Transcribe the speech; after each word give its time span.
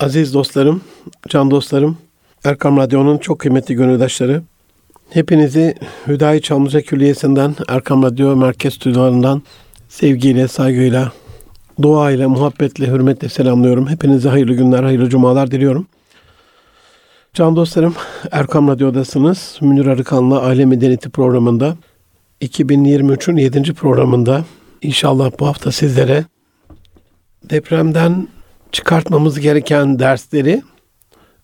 Aziz 0.00 0.34
dostlarım, 0.34 0.80
can 1.28 1.50
dostlarım, 1.50 1.98
Erkam 2.44 2.76
Radyo'nun 2.76 3.18
çok 3.18 3.38
kıymetli 3.38 3.74
gönüldaşları, 3.74 4.42
hepinizi 5.10 5.74
Hüdayi 6.06 6.42
Çamlıca 6.42 6.82
Külliyesi'nden, 6.82 7.54
Erkam 7.68 8.02
Radyo 8.02 8.36
Merkez 8.36 8.74
Stüdyolarından 8.74 9.42
sevgiyle, 9.88 10.48
saygıyla, 10.48 11.12
duayla, 11.82 12.28
muhabbetle, 12.28 12.86
hürmetle 12.86 13.28
selamlıyorum. 13.28 13.88
Hepinize 13.88 14.28
hayırlı 14.28 14.54
günler, 14.54 14.82
hayırlı 14.82 15.08
cumalar 15.08 15.50
diliyorum. 15.50 15.86
Can 17.34 17.56
dostlarım, 17.56 17.94
Erkam 18.30 18.68
Radyo'dasınız. 18.68 19.58
Münir 19.60 19.86
Arıkan'la 19.86 20.40
Aile 20.42 20.66
Medeniyeti 20.66 21.10
programında 21.10 21.76
2023'ün 22.42 23.36
7. 23.36 23.74
programında 23.74 24.44
inşallah 24.82 25.30
bu 25.40 25.46
hafta 25.46 25.72
sizlere 25.72 26.24
depremden 27.50 28.28
çıkartmamız 28.72 29.40
gereken 29.40 29.98
dersleri, 29.98 30.62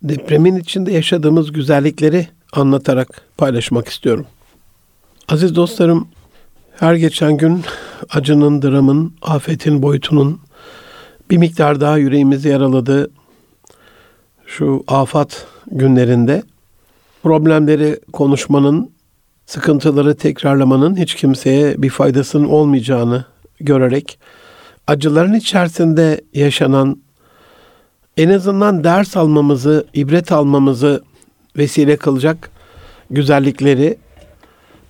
depremin 0.03 0.57
içinde 0.57 0.93
yaşadığımız 0.93 1.53
güzellikleri 1.53 2.29
anlatarak 2.53 3.23
paylaşmak 3.37 3.89
istiyorum. 3.89 4.27
Aziz 5.29 5.57
dostlarım, 5.57 6.09
her 6.73 6.95
geçen 6.95 7.37
gün 7.37 7.63
acının, 8.11 8.63
dramın, 8.63 9.15
afetin 9.23 9.83
boyutunun 9.83 10.41
bir 11.31 11.37
miktar 11.39 11.81
daha 11.81 11.99
yüreğimizi 11.99 12.49
yaraladığı 12.49 13.11
şu 14.47 14.85
afat 14.89 15.47
günlerinde 15.67 16.43
problemleri 17.23 18.01
konuşmanın, 18.13 18.91
sıkıntıları 19.47 20.17
tekrarlamanın 20.17 20.97
hiç 20.97 21.15
kimseye 21.15 21.83
bir 21.83 21.91
faydasının 21.91 22.49
olmayacağını 22.49 23.25
görerek 23.61 24.19
acıların 24.87 25.35
içerisinde 25.35 26.21
yaşanan 26.35 27.04
en 28.17 28.29
azından 28.29 28.85
ders 28.85 29.17
almamızı, 29.17 29.87
ibret 29.95 30.33
almamızı 30.33 31.05
vesile 31.57 31.97
kılacak 31.97 32.51
güzellikleri, 33.11 33.99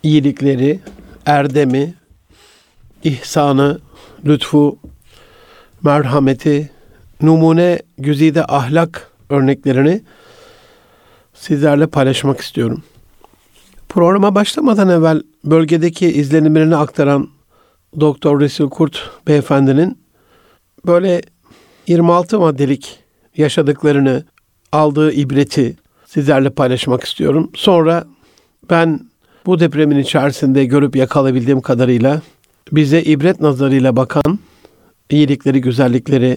iyilikleri, 0.02 0.80
erdemi, 1.26 1.94
ihsanı, 3.04 3.80
lütfu, 4.26 4.78
merhameti, 5.82 6.70
numune 7.22 7.82
güzide 7.98 8.44
ahlak 8.44 9.10
örneklerini 9.30 10.02
sizlerle 11.34 11.86
paylaşmak 11.86 12.40
istiyorum. 12.40 12.82
Programa 13.88 14.34
başlamadan 14.34 14.88
evvel 14.88 15.22
bölgedeki 15.44 16.06
izlenimlerini 16.06 16.76
aktaran 16.76 17.28
Doktor 18.00 18.40
Resul 18.40 18.70
Kurt 18.70 19.10
beyefendinin 19.26 19.98
böyle 20.86 21.22
26 21.86 22.38
maddelik 22.40 23.03
yaşadıklarını, 23.36 24.24
aldığı 24.72 25.12
ibreti 25.12 25.76
sizlerle 26.06 26.50
paylaşmak 26.50 27.04
istiyorum. 27.04 27.50
Sonra 27.54 28.04
ben 28.70 29.00
bu 29.46 29.60
depremin 29.60 29.98
içerisinde 29.98 30.64
görüp 30.64 30.96
yakalayabildiğim 30.96 31.60
kadarıyla 31.60 32.22
bize 32.72 33.02
ibret 33.02 33.40
nazarıyla 33.40 33.96
bakan, 33.96 34.38
iyilikleri, 35.10 35.60
güzellikleri, 35.60 36.36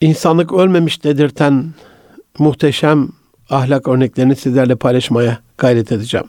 insanlık 0.00 0.52
ölmemiş 0.52 1.04
dedirten 1.04 1.74
muhteşem 2.38 3.08
ahlak 3.50 3.88
örneklerini 3.88 4.36
sizlerle 4.36 4.76
paylaşmaya 4.76 5.38
gayret 5.58 5.92
edeceğim. 5.92 6.26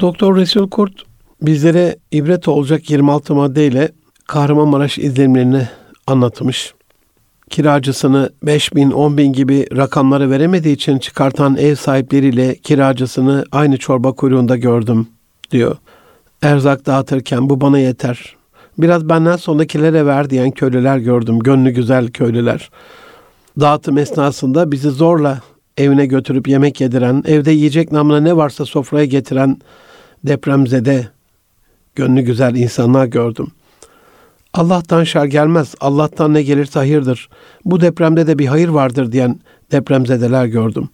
Doktor 0.00 0.36
Resul 0.36 0.70
Kurt 0.70 1.02
bizlere 1.42 1.96
ibret 2.10 2.48
olacak 2.48 2.90
26 2.90 3.34
maddeyle 3.34 3.92
Kahramanmaraş 4.26 4.98
izlenimlerini 4.98 5.68
anlatmış. 6.06 6.74
Kiracısını 7.50 8.30
5 8.42 8.74
bin, 8.74 8.90
10 8.90 9.18
bin 9.18 9.32
gibi 9.32 9.66
rakamları 9.76 10.30
veremediği 10.30 10.74
için 10.74 10.98
çıkartan 10.98 11.56
ev 11.56 11.74
sahipleriyle 11.74 12.54
kiracısını 12.54 13.44
aynı 13.52 13.76
çorba 13.76 14.12
kuyruğunda 14.12 14.56
gördüm 14.56 15.08
diyor. 15.50 15.76
Erzak 16.42 16.86
dağıtırken 16.86 17.50
bu 17.50 17.60
bana 17.60 17.78
yeter. 17.78 18.36
Biraz 18.78 19.08
benden 19.08 19.36
sondakilere 19.36 20.06
ver 20.06 20.30
diyen 20.30 20.50
köylüler 20.50 20.98
gördüm. 20.98 21.38
Gönlü 21.38 21.70
güzel 21.70 22.08
köylüler. 22.08 22.70
Dağıtım 23.60 23.98
esnasında 23.98 24.72
bizi 24.72 24.90
zorla 24.90 25.40
evine 25.76 26.06
götürüp 26.06 26.48
yemek 26.48 26.80
yediren, 26.80 27.22
evde 27.26 27.50
yiyecek 27.52 27.92
namına 27.92 28.20
ne 28.20 28.36
varsa 28.36 28.64
sofraya 28.64 29.04
getiren 29.04 29.58
depremzede 30.24 31.08
gönlü 31.94 32.20
güzel 32.20 32.54
insanlar 32.54 33.06
gördüm. 33.06 33.46
Allah'tan 34.54 35.04
şer 35.04 35.24
gelmez, 35.24 35.74
Allah'tan 35.80 36.34
ne 36.34 36.42
gelirse 36.42 36.78
hayırdır. 36.78 37.28
Bu 37.64 37.80
depremde 37.80 38.26
de 38.26 38.38
bir 38.38 38.46
hayır 38.46 38.68
vardır 38.68 39.12
diyen 39.12 39.40
depremzedeler 39.72 40.46
gördüm. 40.46 40.88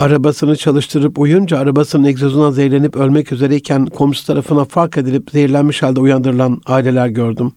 Arabasını 0.00 0.56
çalıştırıp 0.56 1.18
uyunca 1.18 1.58
arabasının 1.58 2.04
egzozuna 2.04 2.52
zehirlenip 2.52 2.96
ölmek 2.96 3.32
üzereyken 3.32 3.86
komşu 3.86 4.26
tarafına 4.26 4.64
fark 4.64 4.98
edilip 4.98 5.30
zehirlenmiş 5.30 5.82
halde 5.82 6.00
uyandırılan 6.00 6.60
aileler 6.66 7.08
gördüm. 7.08 7.52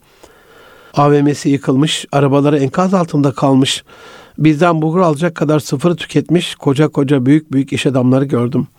AVM'si 0.94 1.50
yıkılmış, 1.50 2.06
arabaları 2.12 2.58
enkaz 2.58 2.94
altında 2.94 3.32
kalmış, 3.32 3.84
bizden 4.38 4.82
bulgur 4.82 5.00
alacak 5.00 5.36
kadar 5.36 5.60
sıfırı 5.60 5.96
tüketmiş 5.96 6.56
koca 6.56 6.88
koca 6.88 7.26
büyük 7.26 7.52
büyük 7.52 7.74
iş 7.74 7.86
adamları 7.86 8.26
gördüm.'' 8.26 8.77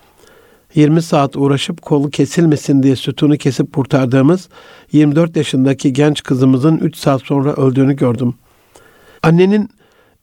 20 0.75 1.03
saat 1.03 1.37
uğraşıp 1.37 1.83
kolu 1.83 2.11
kesilmesin 2.11 2.83
diye 2.83 2.97
sütunu 2.97 3.37
kesip 3.37 3.73
kurtardığımız 3.73 4.49
24 4.93 5.37
yaşındaki 5.37 5.93
genç 5.93 6.23
kızımızın 6.23 6.79
3 6.79 6.97
saat 6.97 7.23
sonra 7.23 7.53
öldüğünü 7.53 7.97
gördüm. 7.97 8.35
Annenin 9.23 9.71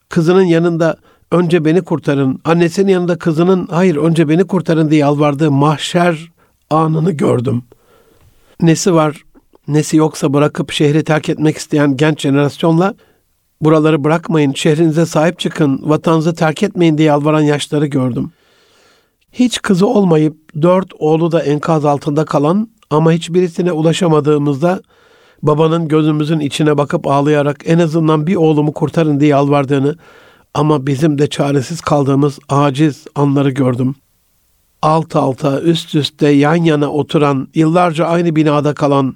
kızının 0.10 0.44
yanında 0.44 0.98
önce 1.32 1.66
beni 1.66 1.82
kurtarın, 1.82 2.40
annesinin 2.46 2.92
yanında 2.92 3.18
kızının 3.18 3.68
hayır 3.68 3.96
önce 3.96 4.30
beni 4.30 4.44
kurtarın 4.44 4.92
diye 4.92 5.02
yalvardığı 5.02 5.52
mahşer 5.52 6.32
anını 6.70 7.12
gördüm. 7.12 7.64
Nesi 8.62 8.94
var, 8.94 9.24
nesi 9.68 9.98
yoksa 9.98 10.34
bırakıp 10.34 10.72
şehri 10.72 11.04
terk 11.04 11.30
etmek 11.30 11.58
isteyen 11.58 11.98
genç 11.98 12.22
jenerasyonla 12.22 12.96
buraları 13.62 14.04
bırakmayın, 14.04 14.54
şehrinize 14.54 15.06
sahip 15.06 15.40
çıkın, 15.40 15.82
vatanınızı 15.84 16.36
terk 16.36 16.64
etmeyin 16.64 16.98
diye 16.98 17.08
yalvaran 17.08 17.42
yaşları 17.42 17.86
gördüm.'' 17.86 18.45
Hiç 19.40 19.62
kızı 19.62 19.88
olmayıp 19.88 20.62
dört 20.62 20.94
oğlu 21.00 21.32
da 21.32 21.44
enkaz 21.44 21.86
altında 21.86 22.26
kalan 22.26 22.70
ama 22.90 23.12
hiçbirisine 23.12 23.72
ulaşamadığımızda 23.72 24.82
babanın 25.44 25.88
gözümüzün 25.88 26.40
içine 26.40 26.78
bakıp 26.78 27.08
ağlayarak 27.08 27.64
en 27.66 27.80
azından 27.80 28.28
bir 28.28 28.36
oğlumu 28.36 28.74
kurtarın 28.74 29.20
diye 29.20 29.30
yalvardığını 29.30 29.96
ama 30.54 30.88
bizim 30.88 31.18
de 31.18 31.28
çaresiz 31.30 31.82
kaldığımız 31.82 32.40
aciz 32.50 33.06
anları 33.16 33.50
gördüm. 33.50 33.96
Alt 34.82 35.16
alta, 35.16 35.62
üst 35.62 35.96
üste, 35.96 36.28
yan 36.28 36.56
yana 36.56 36.90
oturan, 36.90 37.48
yıllarca 37.56 38.06
aynı 38.06 38.36
binada 38.36 38.74
kalan 38.74 39.16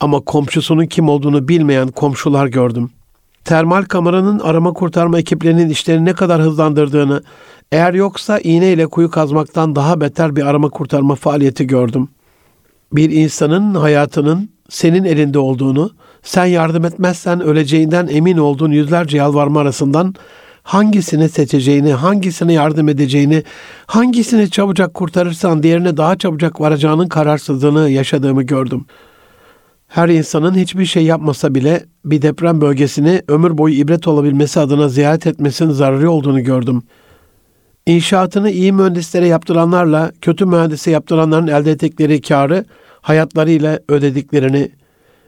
ama 0.00 0.20
komşusunun 0.20 0.86
kim 0.86 1.08
olduğunu 1.08 1.48
bilmeyen 1.48 1.88
komşular 1.88 2.46
gördüm. 2.46 2.90
Termal 3.44 3.82
kameranın 3.82 4.38
arama 4.38 4.72
kurtarma 4.72 5.18
ekiplerinin 5.18 5.68
işlerini 5.68 6.04
ne 6.04 6.12
kadar 6.12 6.42
hızlandırdığını, 6.42 7.22
eğer 7.72 7.94
yoksa 7.94 8.38
iğneyle 8.38 8.86
kuyu 8.86 9.10
kazmaktan 9.10 9.76
daha 9.76 10.00
beter 10.00 10.36
bir 10.36 10.46
arama 10.46 10.68
kurtarma 10.70 11.14
faaliyeti 11.14 11.66
gördüm. 11.66 12.08
Bir 12.92 13.10
insanın 13.10 13.74
hayatının 13.74 14.50
senin 14.68 15.04
elinde 15.04 15.38
olduğunu, 15.38 15.90
sen 16.22 16.44
yardım 16.44 16.84
etmezsen 16.84 17.40
öleceğinden 17.40 18.08
emin 18.10 18.36
olduğun 18.36 18.70
yüzlerce 18.70 19.16
yalvarma 19.16 19.60
arasından 19.60 20.14
hangisini 20.62 21.28
seçeceğini, 21.28 21.92
hangisine 21.92 22.52
yardım 22.52 22.88
edeceğini, 22.88 23.42
hangisini 23.86 24.50
çabucak 24.50 24.94
kurtarırsan 24.94 25.62
diğerine 25.62 25.96
daha 25.96 26.18
çabucak 26.18 26.60
varacağının 26.60 27.08
kararsızlığını 27.08 27.90
yaşadığımı 27.90 28.42
gördüm. 28.42 28.86
Her 29.88 30.08
insanın 30.08 30.54
hiçbir 30.54 30.84
şey 30.84 31.04
yapmasa 31.04 31.54
bile 31.54 31.84
bir 32.04 32.22
deprem 32.22 32.60
bölgesini 32.60 33.22
ömür 33.28 33.58
boyu 33.58 33.74
ibret 33.74 34.08
olabilmesi 34.08 34.60
adına 34.60 34.88
ziyaret 34.88 35.26
etmesinin 35.26 35.70
zararı 35.70 36.10
olduğunu 36.10 36.42
gördüm.'' 36.42 36.82
İnşaatını 37.86 38.50
iyi 38.50 38.72
mühendislere 38.72 39.26
yaptıranlarla 39.26 40.12
kötü 40.20 40.46
mühendise 40.46 40.90
yaptıranların 40.90 41.46
elde 41.46 41.70
ettikleri 41.70 42.20
karı 42.20 42.64
hayatlarıyla 43.00 43.80
ödediklerini, 43.88 44.70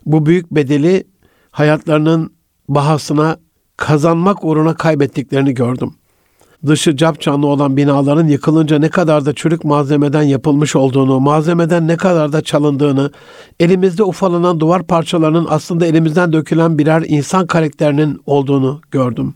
bu 0.07 0.27
büyük 0.27 0.51
bedeli 0.51 1.05
hayatlarının 1.51 2.33
bahasına 2.69 3.37
kazanmak 3.77 4.45
uğruna 4.45 4.75
kaybettiklerini 4.75 5.55
gördüm. 5.55 5.95
Dışı 6.67 6.97
capcanlı 6.97 7.47
olan 7.47 7.77
binaların 7.77 8.27
yıkılınca 8.27 8.79
ne 8.79 8.89
kadar 8.89 9.27
da 9.27 9.35
çürük 9.35 9.65
malzemeden 9.65 10.23
yapılmış 10.23 10.77
olduğunu, 10.77 11.21
malzemeden 11.21 11.89
ne 11.89 11.97
kadar 11.97 12.33
da 12.33 12.43
çalındığını, 12.43 13.11
elimizde 13.61 14.03
ufalanan 14.03 14.61
duvar 14.61 14.87
parçalarının 14.87 15.47
aslında 15.51 15.87
elimizden 15.87 16.33
dökülen 16.33 16.79
birer 16.79 17.05
insan 17.09 17.47
karakterinin 17.47 18.21
olduğunu 18.27 18.81
gördüm.'' 18.91 19.35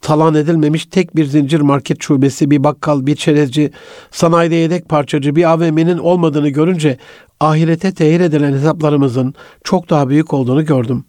Talan 0.00 0.34
edilmemiş 0.34 0.86
tek 0.86 1.16
bir 1.16 1.24
zincir 1.24 1.60
market 1.60 2.02
şubesi, 2.02 2.50
bir 2.50 2.64
bakkal, 2.64 3.06
bir 3.06 3.16
çerezci, 3.16 3.70
sanayide 4.10 4.54
yedek 4.54 4.88
parçacı, 4.88 5.36
bir 5.36 5.52
AVM'nin 5.52 5.98
olmadığını 5.98 6.48
görünce 6.48 6.98
ahirete 7.40 7.94
tehir 7.94 8.20
edilen 8.20 8.52
hesaplarımızın 8.52 9.34
çok 9.64 9.90
daha 9.90 10.08
büyük 10.08 10.34
olduğunu 10.34 10.64
gördüm. 10.64 11.04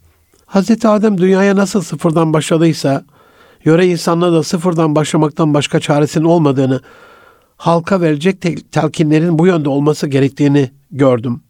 Hz. 0.48 0.86
Adem 0.86 1.18
dünyaya 1.18 1.56
nasıl 1.56 1.82
sıfırdan 1.82 2.34
başladıysa, 2.34 3.06
yöre 3.66 3.88
insanlığı 3.88 4.34
da 4.34 4.44
sıfırdan 4.44 4.96
başlamaktan 4.96 5.54
başka 5.54 5.80
çaresinin 5.80 6.26
olmadığını, 6.26 6.82
halka 7.58 8.02
verecek 8.02 8.42
telkinlerin 8.72 9.40
bu 9.40 9.48
yönde 9.48 9.70
olması 9.70 10.08
gerektiğini 10.08 10.72
gördüm. 10.92 11.42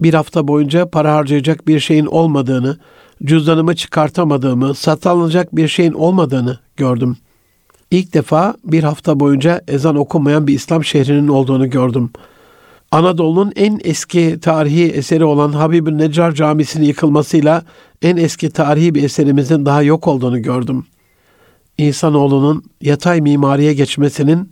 Bir 0.00 0.14
hafta 0.14 0.48
boyunca 0.48 0.90
para 0.90 1.14
harcayacak 1.14 1.68
bir 1.68 1.80
şeyin 1.80 2.06
olmadığını, 2.06 2.78
cüzdanımı 3.24 3.76
çıkartamadığımı, 3.76 4.74
satılacak 4.74 5.56
bir 5.56 5.68
şeyin 5.68 5.92
olmadığını 5.92 6.58
gördüm. 6.76 7.16
İlk 7.90 8.14
defa 8.14 8.54
bir 8.64 8.82
hafta 8.82 9.20
boyunca 9.20 9.60
ezan 9.68 9.96
okunmayan 9.96 10.46
bir 10.46 10.54
İslam 10.54 10.84
şehrinin 10.84 11.28
olduğunu 11.28 11.70
gördüm. 11.70 12.10
Anadolu'nun 12.90 13.52
en 13.56 13.80
eski 13.84 14.40
tarihi 14.40 14.90
eseri 14.90 15.24
olan 15.24 15.52
Habibül 15.52 15.92
Necar 15.92 16.32
Camisi'nin 16.32 16.86
yıkılmasıyla 16.86 17.62
en 18.02 18.16
eski 18.16 18.50
tarihi 18.50 18.94
bir 18.94 19.02
eserimizin 19.02 19.66
daha 19.66 19.82
yok 19.82 20.08
olduğunu 20.08 20.42
gördüm. 20.42 20.84
İnsanoğlunun 21.78 22.64
yatay 22.80 23.20
mimariye 23.20 23.74
geçmesinin 23.74 24.50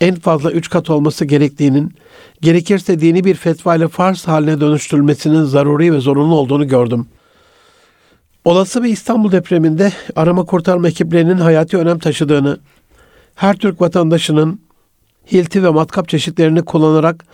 en 0.00 0.14
fazla 0.14 0.50
üç 0.50 0.70
kat 0.70 0.90
olması 0.90 1.24
gerektiğinin, 1.24 1.94
gerekirse 2.40 3.00
dini 3.00 3.24
bir 3.24 3.34
fetva 3.34 3.76
ile 3.76 3.88
farz 3.88 4.28
haline 4.28 4.60
dönüştürülmesinin 4.60 5.42
zaruri 5.42 5.92
ve 5.92 6.00
zorunlu 6.00 6.34
olduğunu 6.34 6.68
gördüm. 6.68 7.06
Olası 8.44 8.82
bir 8.82 8.88
İstanbul 8.88 9.32
depreminde 9.32 9.92
arama 10.16 10.44
kurtarma 10.44 10.88
ekiplerinin 10.88 11.38
hayati 11.38 11.76
önem 11.76 11.98
taşıdığını, 11.98 12.60
her 13.34 13.56
Türk 13.56 13.80
vatandaşının 13.80 14.60
hilti 15.32 15.62
ve 15.62 15.70
matkap 15.70 16.08
çeşitlerini 16.08 16.62
kullanarak 16.62 17.24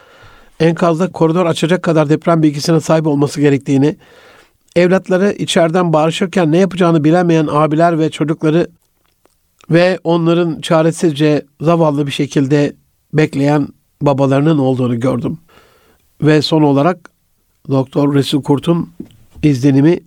enkazda 0.61 1.13
koridor 1.13 1.47
açacak 1.47 1.83
kadar 1.83 2.09
deprem 2.09 2.43
bilgisine 2.43 2.81
sahip 2.81 3.07
olması 3.07 3.41
gerektiğini, 3.41 3.97
evlatları 4.77 5.33
içeriden 5.33 5.93
bağırışırken 5.93 6.53
ne 6.53 6.59
yapacağını 6.59 7.05
bilemeyen 7.05 7.49
abiler 7.51 7.99
ve 7.99 8.11
çocukları 8.11 8.67
ve 9.71 9.99
onların 10.05 10.61
çaresizce 10.61 11.47
zavallı 11.61 12.07
bir 12.07 12.13
şekilde 12.13 12.77
bekleyen 13.13 13.69
babalarının 14.03 14.59
olduğunu 14.59 15.01
gördüm. 15.01 15.39
Ve 16.23 16.43
son 16.43 16.63
olarak 16.63 17.11
Doktor 17.71 18.15
Resul 18.15 18.43
Kurt'un 18.43 18.91
izlenimi 19.43 20.01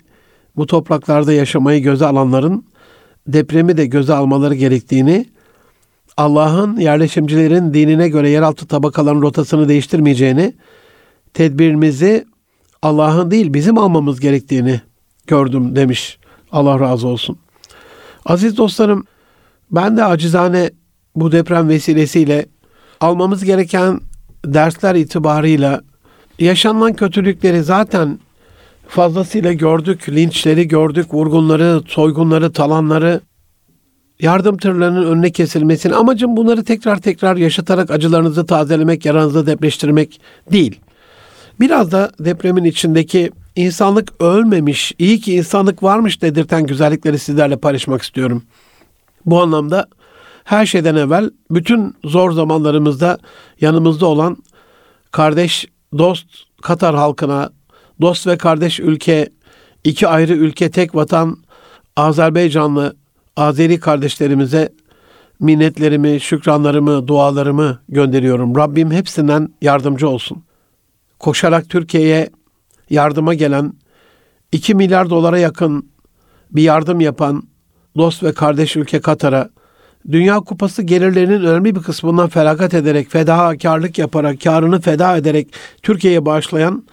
bu 0.56 0.66
topraklarda 0.66 1.34
yaşamayı 1.34 1.84
göze 1.84 2.06
alanların 2.06 2.66
depremi 3.28 3.78
de 3.78 3.86
göze 3.86 4.14
almaları 4.14 4.56
gerektiğini, 4.56 5.26
Allah'ın 6.18 6.78
yerleşimcilerin 6.78 7.74
dinine 7.74 8.10
göre 8.10 8.30
yeraltı 8.30 8.68
tabakaların 8.68 9.22
rotasını 9.22 9.70
değiştirmeyeceğini, 9.70 10.54
tedbirimizi 11.34 12.26
Allah'ın 12.82 13.32
değil 13.32 13.54
bizim 13.54 13.78
almamız 13.78 14.20
gerektiğini 14.20 14.82
gördüm 15.28 15.76
demiş. 15.76 16.20
Allah 16.52 16.80
razı 16.80 17.08
olsun. 17.08 17.38
Aziz 18.26 18.58
dostlarım, 18.58 19.06
ben 19.72 19.98
de 19.98 20.04
acizane 20.04 20.72
bu 21.16 21.32
deprem 21.32 21.70
vesilesiyle 21.70 22.46
almamız 23.00 23.44
gereken 23.44 24.02
dersler 24.46 24.96
itibarıyla 24.96 25.82
yaşanılan 26.40 26.94
kötülükleri 26.94 27.64
zaten 27.64 28.20
fazlasıyla 28.90 29.54
gördük. 29.54 30.10
Linçleri 30.10 30.68
gördük, 30.68 31.14
vurgunları, 31.14 31.82
soygunları, 31.88 32.54
talanları, 32.54 33.22
yardım 34.20 34.58
tırlarının 34.58 35.06
önüne 35.06 35.32
kesilmesini. 35.32 35.96
Amacım 35.96 36.38
bunları 36.38 36.64
tekrar 36.64 37.02
tekrar 37.02 37.36
yaşatarak 37.36 37.92
acılarınızı 37.92 38.46
tazelemek, 38.46 39.06
yaranızı 39.06 39.46
depreştirmek 39.46 40.22
değil. 40.52 40.80
Biraz 41.60 41.92
da 41.92 42.12
depremin 42.20 42.64
içindeki 42.64 43.32
insanlık 43.56 44.22
ölmemiş, 44.22 44.94
iyi 45.00 45.20
ki 45.20 45.34
insanlık 45.34 45.84
varmış 45.84 46.22
dedirten 46.22 46.66
güzellikleri 46.66 47.20
sizlerle 47.20 47.58
paylaşmak 47.58 48.02
istiyorum. 48.02 48.44
Bu 49.26 49.42
anlamda 49.42 49.88
her 50.44 50.66
şeyden 50.66 50.96
evvel 50.96 51.30
bütün 51.52 51.96
zor 52.04 52.32
zamanlarımızda 52.32 53.18
yanımızda 53.62 54.06
olan 54.06 54.38
kardeş, 55.12 55.66
dost 55.98 56.28
Katar 56.62 56.96
halkına, 56.96 57.50
dost 58.02 58.28
ve 58.28 58.38
kardeş 58.38 58.80
ülke, 58.80 59.30
iki 59.84 60.08
ayrı 60.08 60.34
ülke 60.34 60.72
tek 60.72 60.96
vatan 60.96 61.38
Azerbaycanlı 61.96 62.96
Azeri 63.36 63.80
kardeşlerimize 63.80 64.70
minnetlerimi, 65.40 66.20
şükranlarımı, 66.20 67.08
dualarımı 67.08 67.80
gönderiyorum. 67.90 68.56
Rabbim 68.56 68.92
hepsinden 68.92 69.50
yardımcı 69.62 70.10
olsun. 70.10 70.44
Koşarak 71.20 71.70
Türkiye'ye 71.70 72.30
yardıma 72.90 73.34
gelen 73.34 73.74
2 74.52 74.76
milyar 74.76 75.10
dolara 75.10 75.40
yakın 75.40 75.90
bir 76.52 76.62
yardım 76.62 77.02
yapan 77.02 77.44
dost 77.98 78.24
ve 78.24 78.34
kardeş 78.34 78.76
ülke 78.76 79.02
Katar'a 79.02 79.50
Dünya 80.12 80.40
Kupası 80.40 80.82
gelirlerinin 80.82 81.44
önemli 81.44 81.76
bir 81.76 81.82
kısmından 81.82 82.30
feragat 82.30 82.74
ederek, 82.74 83.10
fedakarlık 83.10 83.98
yaparak, 83.98 84.42
karını 84.42 84.82
feda 84.82 85.18
ederek 85.18 85.48
Türkiye'ye 85.82 86.26
bağışlayan 86.26 86.84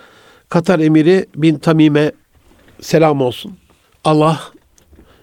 Katar 0.48 0.78
Emiri 0.78 1.26
bin 1.36 1.58
Tamim'e 1.58 2.12
selam 2.80 3.20
olsun. 3.20 3.56
Allah 4.04 4.40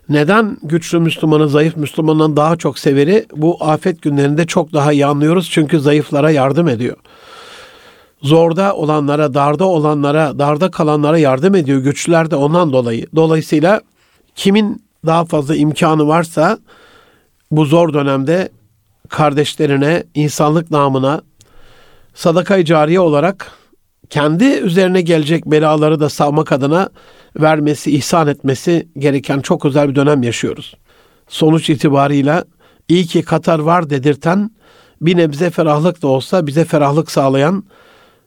neden 0.09 0.57
güçlü 0.63 0.99
Müslümanı 0.99 1.49
zayıf 1.49 1.77
Müslümandan 1.77 2.37
daha 2.37 2.55
çok 2.55 2.79
severi 2.79 3.25
bu 3.35 3.57
afet 3.59 4.01
günlerinde 4.01 4.47
çok 4.47 4.73
daha 4.73 4.93
iyi 4.93 5.05
anlıyoruz. 5.05 5.49
Çünkü 5.51 5.79
zayıflara 5.79 6.31
yardım 6.31 6.67
ediyor. 6.67 6.97
Zorda 8.21 8.75
olanlara, 8.75 9.33
darda 9.33 9.65
olanlara, 9.65 10.39
darda 10.39 10.71
kalanlara 10.71 11.17
yardım 11.17 11.55
ediyor. 11.55 11.79
Güçlüler 11.79 12.31
de 12.31 12.35
ondan 12.35 12.73
dolayı. 12.73 13.07
Dolayısıyla 13.15 13.81
kimin 14.35 14.83
daha 15.05 15.25
fazla 15.25 15.55
imkanı 15.55 16.07
varsa 16.07 16.57
bu 17.51 17.65
zor 17.65 17.93
dönemde 17.93 18.49
kardeşlerine, 19.09 20.03
insanlık 20.15 20.71
namına 20.71 21.21
sadaka 22.13 22.65
cariye 22.65 22.99
olarak 22.99 23.51
kendi 24.13 24.45
üzerine 24.45 25.01
gelecek 25.01 25.45
belaları 25.45 25.99
da 25.99 26.09
savmak 26.09 26.51
adına 26.51 26.89
vermesi, 27.39 27.91
ihsan 27.91 28.27
etmesi 28.27 28.87
gereken 28.97 29.39
çok 29.39 29.65
özel 29.65 29.89
bir 29.89 29.95
dönem 29.95 30.23
yaşıyoruz. 30.23 30.77
Sonuç 31.27 31.69
itibarıyla 31.69 32.43
iyi 32.89 33.05
ki 33.05 33.21
Katar 33.21 33.59
var 33.59 33.89
dedirten 33.89 34.51
bir 35.01 35.17
nebze 35.17 35.49
ferahlık 35.49 36.01
da 36.01 36.07
olsa 36.07 36.47
bize 36.47 36.65
ferahlık 36.65 37.11
sağlayan, 37.11 37.63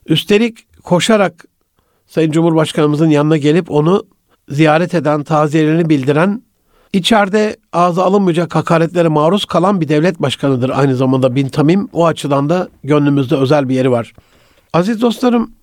üstelik 0.05 0.83
koşarak 0.83 1.45
Sayın 2.07 2.31
Cumhurbaşkanımızın 2.31 3.09
yanına 3.09 3.37
gelip 3.37 3.71
onu 3.71 4.03
ziyaret 4.49 4.93
eden, 4.93 5.23
taziyelerini 5.23 5.89
bildiren, 5.89 6.43
içeride 6.93 7.57
ağza 7.73 8.03
alınmayacak 8.03 8.55
hakaretlere 8.55 9.07
maruz 9.07 9.45
kalan 9.45 9.81
bir 9.81 9.87
devlet 9.87 10.21
başkanıdır 10.21 10.69
aynı 10.69 10.95
zamanda 10.95 11.35
Bin 11.35 11.49
Tamim. 11.49 11.89
O 11.93 12.05
açıdan 12.05 12.49
da 12.49 12.67
gönlümüzde 12.83 13.35
özel 13.35 13.69
bir 13.69 13.75
yeri 13.75 13.91
var. 13.91 14.13
Aziz 14.73 15.01
dostlarım, 15.01 15.56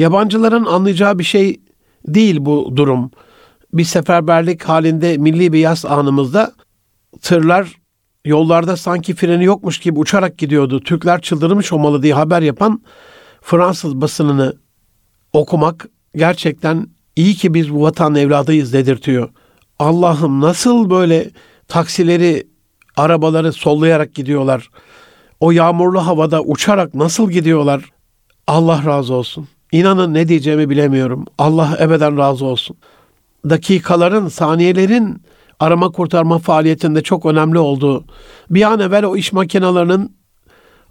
yabancıların 0.00 0.64
anlayacağı 0.64 1.18
bir 1.18 1.24
şey 1.24 1.60
değil 2.08 2.36
bu 2.40 2.72
durum. 2.76 3.10
Bir 3.72 3.84
seferberlik 3.84 4.62
halinde 4.62 5.16
milli 5.16 5.52
bir 5.52 5.58
yaz 5.58 5.84
anımızda 5.84 6.52
tırlar 7.22 7.72
yollarda 8.24 8.76
sanki 8.76 9.14
freni 9.14 9.44
yokmuş 9.44 9.78
gibi 9.78 9.98
uçarak 9.98 10.38
gidiyordu. 10.38 10.80
Türkler 10.80 11.20
çıldırmış 11.20 11.72
olmalı 11.72 12.02
diye 12.02 12.14
haber 12.14 12.42
yapan 12.42 12.82
Fransız 13.42 14.00
basınını 14.00 14.56
okumak 15.32 15.88
gerçekten 16.16 16.86
iyi 17.16 17.34
ki 17.34 17.54
biz 17.54 17.74
bu 17.74 17.82
vatan 17.82 18.14
evladıyız 18.14 18.72
dedirtiyor. 18.72 19.28
Allah'ım 19.78 20.40
nasıl 20.40 20.90
böyle 20.90 21.30
taksileri, 21.68 22.48
arabaları 22.96 23.52
sollayarak 23.52 24.14
gidiyorlar. 24.14 24.70
O 25.40 25.50
yağmurlu 25.50 26.06
havada 26.06 26.42
uçarak 26.42 26.94
nasıl 26.94 27.30
gidiyorlar? 27.30 27.84
Allah 28.46 28.82
razı 28.86 29.14
olsun. 29.14 29.48
İnanın 29.72 30.14
ne 30.14 30.28
diyeceğimi 30.28 30.70
bilemiyorum. 30.70 31.24
Allah 31.38 31.76
ebeden 31.80 32.18
razı 32.18 32.44
olsun. 32.44 32.76
Dakikaların, 33.48 34.28
saniyelerin 34.28 35.22
arama 35.60 35.90
kurtarma 35.90 36.38
faaliyetinde 36.38 37.02
çok 37.02 37.26
önemli 37.26 37.58
olduğu, 37.58 38.04
bir 38.50 38.62
an 38.62 38.80
evvel 38.80 39.04
o 39.04 39.16
iş 39.16 39.32
makinelerinin 39.32 40.16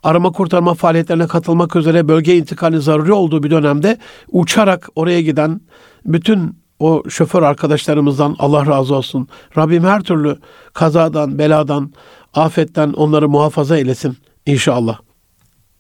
arama 0.04 0.32
kurtarma 0.32 0.74
faaliyetlerine 0.74 1.28
katılmak 1.28 1.76
üzere 1.76 2.08
bölge 2.08 2.38
intikali 2.38 2.82
zaruri 2.82 3.14
olduğu 3.14 3.44
bir 3.44 3.52
dönemde 3.52 3.98
uçarak 4.32 4.90
oraya 4.96 5.22
giden 5.22 5.62
bütün 6.06 6.60
o 6.80 7.04
şoför 7.10 7.44
arkadaşlarımızdan 7.44 8.36
Allah 8.40 8.66
razı 8.66 8.96
olsun. 8.96 9.28
Rabbim 9.58 9.84
her 9.84 10.02
türlü 10.02 10.38
kazadan, 10.74 11.40
beladan, 11.40 11.94
afetten 12.34 12.94
onları 12.94 13.30
muhafaza 13.30 13.78
eylesin 13.78 14.18
inşallah. 14.46 15.00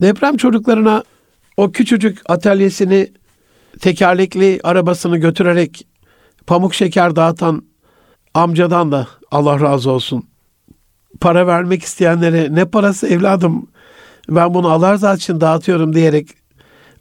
Deprem 0.01 0.37
çocuklarına 0.37 1.03
o 1.59 1.71
küçücük 1.71 2.21
atölyesini 2.29 3.07
tekerlekli 3.79 4.59
arabasını 4.63 5.17
götürerek 5.17 5.87
pamuk 6.47 6.73
şeker 6.73 7.15
dağıtan 7.15 7.63
amcadan 8.33 8.91
da 8.91 9.07
Allah 9.31 9.59
razı 9.59 9.91
olsun. 9.91 10.23
Para 11.21 11.47
vermek 11.47 11.83
isteyenlere 11.83 12.55
ne 12.55 12.65
parası 12.65 13.07
evladım 13.07 13.67
ben 14.29 14.53
bunu 14.53 14.69
Allah 14.69 14.93
rızası 14.93 15.17
için 15.17 15.41
dağıtıyorum 15.41 15.95
diyerek 15.95 16.27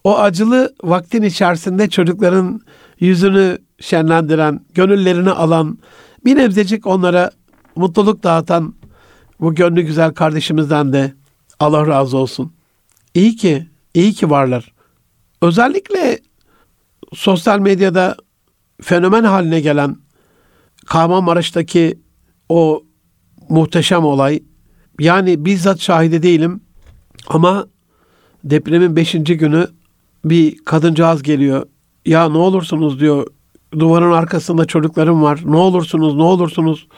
o 0.04 0.18
acılı 0.18 0.74
vaktin 0.82 1.22
içerisinde 1.22 1.88
çocukların 1.88 2.60
yüzünü 3.00 3.58
şenlendiren, 3.80 4.60
gönüllerini 4.74 5.30
alan, 5.30 5.78
bir 6.24 6.36
nebzecik 6.36 6.86
onlara 6.86 7.30
mutluluk 7.76 8.22
dağıtan 8.22 8.74
bu 9.40 9.54
gönlü 9.54 9.82
güzel 9.82 10.14
kardeşimizden 10.14 10.92
de 10.92 11.12
Allah 11.60 11.86
razı 11.86 12.16
olsun. 12.16 12.52
İyi 13.14 13.36
ki, 13.36 13.66
iyi 13.95 14.12
ki 14.12 14.30
varlar. 14.30 14.73
Özellikle 15.42 16.18
sosyal 17.14 17.59
medyada 17.59 18.16
fenomen 18.83 19.25
haline 19.25 19.61
gelen 19.61 19.97
Kahramanmaraş'taki 20.87 21.99
o 22.49 22.85
muhteşem 23.49 24.04
olay. 24.04 24.42
Yani 25.00 25.45
bizzat 25.45 25.80
şahidi 25.80 26.23
değilim 26.23 26.61
ama 27.28 27.66
depremin 28.45 28.97
beşinci 28.97 29.37
günü 29.37 29.68
bir 30.25 30.64
kadıncağız 30.64 31.23
geliyor. 31.23 31.66
Ya 32.07 32.28
ne 32.28 32.38
olursunuz 32.38 33.00
diyor. 33.00 33.26
Duvarın 33.78 34.12
arkasında 34.12 34.64
çocuklarım 34.64 35.23
var. 35.23 35.40
Ne 35.45 35.57
olursunuz, 35.57 36.14
ne 36.14 36.23
olursunuz. 36.23 36.88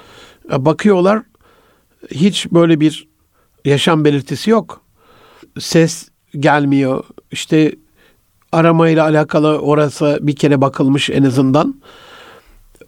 Bakıyorlar. 0.51 1.23
Hiç 2.11 2.47
böyle 2.53 2.81
bir 2.81 3.09
yaşam 3.65 4.05
belirtisi 4.05 4.51
yok. 4.51 4.81
Ses 5.59 6.09
gelmiyor. 6.39 7.05
İşte 7.33 7.73
aramayla 8.53 9.05
alakalı 9.05 9.59
orası 9.59 10.19
bir 10.23 10.37
kere 10.37 10.61
bakılmış 10.61 11.11
en 11.11 11.23
azından. 11.23 11.75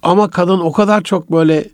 Ama 0.03 0.31
kadın 0.31 0.61
o 0.61 0.73
kadar 0.73 1.03
çok 1.03 1.33
böyle 1.33 1.69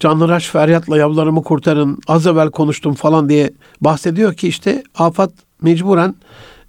canlıraş 0.00 0.46
feryatla 0.46 0.98
yavrularımı 0.98 1.42
kurtarın, 1.42 1.98
az 2.08 2.26
evvel 2.26 2.50
konuştum 2.50 2.94
falan 2.94 3.28
diye 3.28 3.50
bahsediyor 3.80 4.34
ki 4.34 4.48
işte 4.48 4.82
afat 4.94 5.32
mecburen 5.62 6.14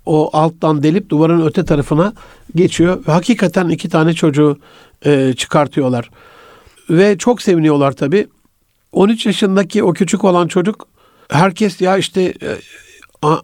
o 0.05 0.29
alttan 0.33 0.83
delip 0.83 1.09
duvarın 1.09 1.45
öte 1.45 1.65
tarafına 1.65 2.13
geçiyor. 2.55 3.03
Ve 3.07 3.11
hakikaten 3.11 3.69
iki 3.69 3.89
tane 3.89 4.13
çocuğu 4.13 4.59
e, 5.05 5.33
çıkartıyorlar. 5.37 6.09
Ve 6.89 7.17
çok 7.17 7.41
seviniyorlar 7.41 7.91
tabii. 7.91 8.27
13 8.91 9.25
yaşındaki 9.25 9.83
o 9.83 9.93
küçük 9.93 10.23
olan 10.23 10.47
çocuk 10.47 10.87
herkes 11.29 11.81
ya 11.81 11.97
işte 11.97 12.21
e, 12.21 12.57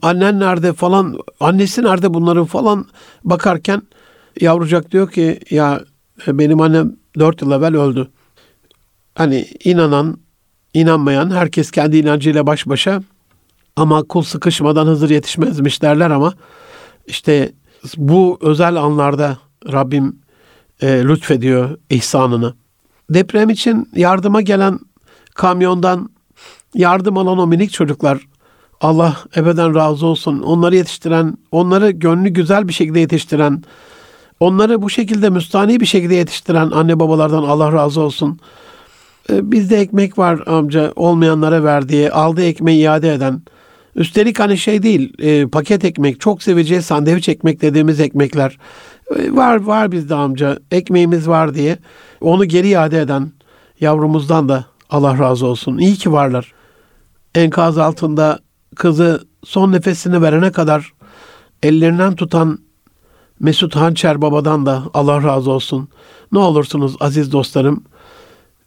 annen 0.01 0.39
nerede 0.39 0.73
falan, 0.73 1.17
annesi 1.39 1.83
nerede 1.83 2.13
bunların 2.13 2.45
falan 2.45 2.85
bakarken 3.23 3.81
yavrucak 4.41 4.91
diyor 4.91 5.11
ki 5.11 5.39
ya 5.49 5.81
e, 6.27 6.37
benim 6.37 6.61
annem 6.61 6.95
dört 7.19 7.41
yıl 7.41 7.51
evvel 7.51 7.75
öldü. 7.75 8.07
Hani 9.15 9.47
inanan, 9.63 10.17
inanmayan 10.73 11.31
herkes 11.31 11.71
kendi 11.71 11.97
inancıyla 11.97 12.47
baş 12.47 12.67
başa 12.67 13.03
ama 13.75 14.03
kul 14.03 14.21
sıkışmadan 14.21 14.87
Hızır 14.87 15.09
yetişmezmiş 15.09 15.81
derler 15.81 16.09
ama 16.09 16.33
işte 17.07 17.51
bu 17.97 18.37
özel 18.41 18.75
anlarda 18.75 19.37
Rabbim 19.71 20.19
e, 20.81 20.87
lütfediyor 20.87 21.77
ihsanını. 21.89 22.53
Deprem 23.09 23.49
için 23.49 23.89
yardıma 23.95 24.41
gelen 24.41 24.79
kamyondan 25.35 26.09
yardım 26.73 27.17
alan 27.17 27.37
o 27.37 27.47
minik 27.47 27.71
çocuklar 27.71 28.28
Allah 28.81 29.17
ebeden 29.35 29.75
razı 29.75 30.05
olsun. 30.05 30.39
Onları 30.41 30.75
yetiştiren, 30.75 31.37
onları 31.51 31.91
gönlü 31.91 32.29
güzel 32.29 32.67
bir 32.67 32.73
şekilde 32.73 32.99
yetiştiren, 32.99 33.63
onları 34.39 34.81
bu 34.81 34.89
şekilde 34.89 35.29
müstani 35.29 35.79
bir 35.79 35.85
şekilde 35.85 36.15
yetiştiren 36.15 36.71
anne 36.71 36.99
babalardan 36.99 37.43
Allah 37.43 37.73
razı 37.73 38.01
olsun. 38.01 38.39
Ee, 39.29 39.51
bizde 39.51 39.77
ekmek 39.77 40.17
var 40.17 40.43
amca 40.45 40.93
olmayanlara 40.95 41.63
verdiği, 41.63 42.11
aldığı 42.11 42.43
ekmeği 42.43 42.79
iade 42.81 43.13
eden. 43.13 43.41
Üstelik 43.95 44.39
hani 44.39 44.57
şey 44.57 44.83
değil, 44.83 45.13
e, 45.19 45.47
paket 45.47 45.85
ekmek, 45.85 46.19
çok 46.19 46.43
seveceği 46.43 46.81
sandviç 46.81 47.29
ekmek 47.29 47.61
dediğimiz 47.61 47.99
ekmekler. 47.99 48.57
E, 49.15 49.35
var 49.35 49.55
var 49.55 49.91
bizde 49.91 50.15
amca, 50.15 50.57
ekmeğimiz 50.71 51.27
var 51.27 51.53
diye. 51.53 51.77
Onu 52.21 52.45
geri 52.45 52.67
iade 52.67 53.01
eden 53.01 53.31
yavrumuzdan 53.79 54.49
da 54.49 54.65
Allah 54.89 55.19
razı 55.19 55.45
olsun. 55.45 55.77
İyi 55.77 55.95
ki 55.95 56.11
varlar. 56.11 56.53
Enkaz 57.35 57.77
altında 57.77 58.39
kızı 58.79 59.27
son 59.43 59.71
nefesini 59.71 60.21
verene 60.21 60.51
kadar 60.51 60.93
ellerinden 61.63 62.15
tutan 62.15 62.59
Mesut 63.39 63.75
Hançer 63.75 64.21
babadan 64.21 64.65
da 64.65 64.83
Allah 64.93 65.23
razı 65.23 65.51
olsun. 65.51 65.89
Ne 66.31 66.39
olursunuz 66.39 66.95
aziz 66.99 67.31
dostlarım. 67.31 67.83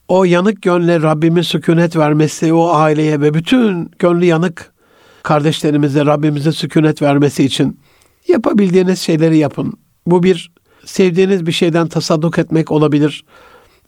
O 0.08 0.24
yanık 0.24 0.62
gönle 0.62 1.02
Rabbimin 1.02 1.42
sükunet 1.42 1.96
vermesi 1.96 2.52
o 2.52 2.70
aileye 2.74 3.20
ve 3.20 3.34
bütün 3.34 3.90
gönlü 3.98 4.24
yanık 4.24 4.72
kardeşlerimize 5.22 6.06
Rabbimize 6.06 6.52
sükunet 6.52 7.02
vermesi 7.02 7.44
için 7.44 7.80
yapabildiğiniz 8.28 9.00
şeyleri 9.00 9.38
yapın. 9.38 9.72
Bu 10.06 10.22
bir 10.22 10.52
sevdiğiniz 10.84 11.46
bir 11.46 11.52
şeyden 11.52 11.88
tasadduk 11.88 12.38
etmek 12.38 12.70
olabilir. 12.70 13.24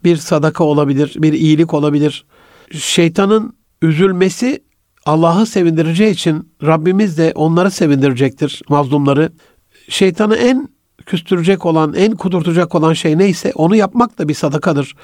Bir 0.03 0.17
sadaka 0.17 0.63
olabilir, 0.63 1.13
bir 1.17 1.33
iyilik 1.33 1.73
olabilir. 1.73 2.25
Şeytanın 2.71 3.53
üzülmesi 3.81 4.64
Allah'ı 5.05 5.45
sevindireceği 5.45 6.11
için 6.11 6.49
Rabbimiz 6.63 7.17
de 7.17 7.31
onları 7.35 7.71
sevindirecektir 7.71 8.61
mazlumları. 8.69 9.31
Şeytanı 9.89 10.35
en 10.35 10.69
küstürecek 11.05 11.65
olan, 11.65 11.93
en 11.93 12.15
kudurtacak 12.15 12.75
olan 12.75 12.93
şey 12.93 13.17
neyse 13.17 13.51
onu 13.55 13.75
yapmak 13.75 14.19
da 14.19 14.27
bir 14.27 14.33
sadakadır. 14.33 14.95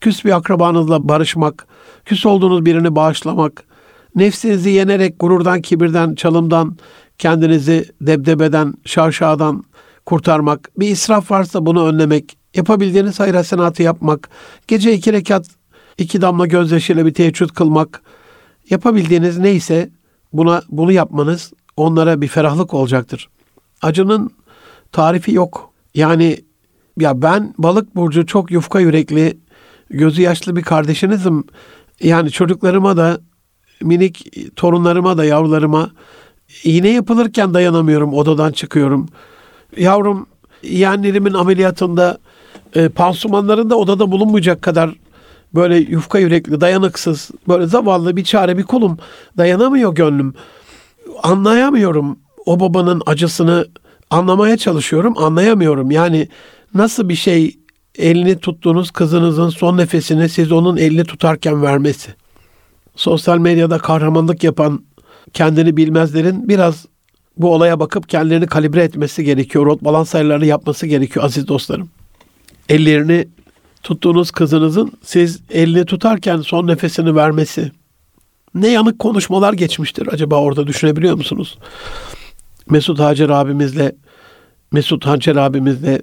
Küs 0.00 0.24
bir 0.24 0.36
akrabanızla 0.36 1.08
barışmak, 1.08 1.66
küs 2.04 2.26
olduğunuz 2.26 2.64
birini 2.64 2.96
bağışlamak, 2.96 3.64
nefsinizi 4.14 4.70
yenerek 4.70 5.20
gururdan, 5.20 5.62
kibirden, 5.62 6.14
çalımdan, 6.14 6.76
kendinizi 7.18 7.84
debdebeden, 8.00 8.74
şaşadan 8.84 9.64
kurtarmak, 10.06 10.70
bir 10.78 10.88
israf 10.88 11.30
varsa 11.30 11.66
bunu 11.66 11.86
önlemek, 11.86 12.36
yapabildiğiniz 12.54 13.20
hayır 13.20 13.34
hasenatı 13.34 13.82
yapmak, 13.82 14.30
gece 14.68 14.92
iki 14.92 15.12
rekat, 15.12 15.46
iki 15.98 16.20
damla 16.20 16.46
gözyaşıyla 16.46 17.06
bir 17.06 17.14
teheccüd 17.14 17.48
kılmak, 17.48 18.02
Yapabildiğiniz 18.70 19.38
neyse 19.38 19.90
buna 20.32 20.62
bunu 20.68 20.92
yapmanız 20.92 21.52
onlara 21.76 22.20
bir 22.20 22.28
ferahlık 22.28 22.74
olacaktır. 22.74 23.28
Acının 23.82 24.30
tarifi 24.92 25.32
yok. 25.32 25.72
Yani 25.94 26.38
ya 27.00 27.22
ben 27.22 27.54
balık 27.58 27.96
burcu 27.96 28.26
çok 28.26 28.50
yufka 28.50 28.80
yürekli, 28.80 29.38
gözü 29.90 30.22
yaşlı 30.22 30.56
bir 30.56 30.62
kardeşinizim. 30.62 31.44
Yani 32.02 32.30
çocuklarıma 32.30 32.96
da 32.96 33.20
minik 33.82 34.32
torunlarıma 34.56 35.18
da 35.18 35.24
yavrularıma 35.24 35.90
iğne 36.64 36.88
yapılırken 36.88 37.54
dayanamıyorum 37.54 38.14
odadan 38.14 38.52
çıkıyorum. 38.52 39.08
Yavrum 39.76 40.26
yeğenlerimin 40.62 41.34
ameliyatında 41.34 42.18
e, 42.74 42.88
pansumanlarında 42.88 43.76
odada 43.76 44.10
bulunmayacak 44.10 44.62
kadar 44.62 44.94
böyle 45.54 45.76
yufka 45.76 46.18
yürekli, 46.18 46.60
dayanıksız, 46.60 47.30
böyle 47.48 47.66
zavallı 47.66 48.16
bir 48.16 48.24
çare 48.24 48.58
bir 48.58 48.62
kulum. 48.62 48.98
Dayanamıyor 49.38 49.94
gönlüm. 49.94 50.34
Anlayamıyorum 51.22 52.18
o 52.46 52.60
babanın 52.60 53.02
acısını 53.06 53.68
anlamaya 54.10 54.56
çalışıyorum, 54.56 55.18
anlayamıyorum. 55.18 55.90
Yani 55.90 56.28
nasıl 56.74 57.08
bir 57.08 57.14
şey 57.14 57.56
elini 57.98 58.38
tuttuğunuz 58.38 58.90
kızınızın 58.90 59.48
son 59.48 59.76
nefesini 59.76 60.28
siz 60.28 60.52
onun 60.52 60.76
elini 60.76 61.04
tutarken 61.04 61.62
vermesi. 61.62 62.14
Sosyal 62.96 63.38
medyada 63.38 63.78
kahramanlık 63.78 64.44
yapan 64.44 64.84
kendini 65.32 65.76
bilmezlerin 65.76 66.48
biraz 66.48 66.86
bu 67.36 67.54
olaya 67.54 67.80
bakıp 67.80 68.08
kendilerini 68.08 68.46
kalibre 68.46 68.82
etmesi 68.82 69.24
gerekiyor. 69.24 69.66
Rot 69.66 69.84
balans 69.84 70.08
sayılarını 70.08 70.46
yapması 70.46 70.86
gerekiyor 70.86 71.24
aziz 71.24 71.48
dostlarım. 71.48 71.90
Ellerini 72.68 73.28
tuttuğunuz 73.82 74.30
kızınızın 74.30 74.92
siz 75.02 75.40
elini 75.50 75.84
tutarken 75.84 76.40
son 76.40 76.66
nefesini 76.66 77.16
vermesi 77.16 77.72
ne 78.54 78.68
yanık 78.68 78.98
konuşmalar 78.98 79.52
geçmiştir 79.52 80.08
acaba 80.12 80.36
orada 80.36 80.66
düşünebiliyor 80.66 81.14
musunuz? 81.14 81.58
Mesut 82.70 83.00
Hacer 83.00 83.28
abimizle 83.28 83.92
Mesut 84.72 85.06
Hançer 85.06 85.36
abimizle 85.36 86.02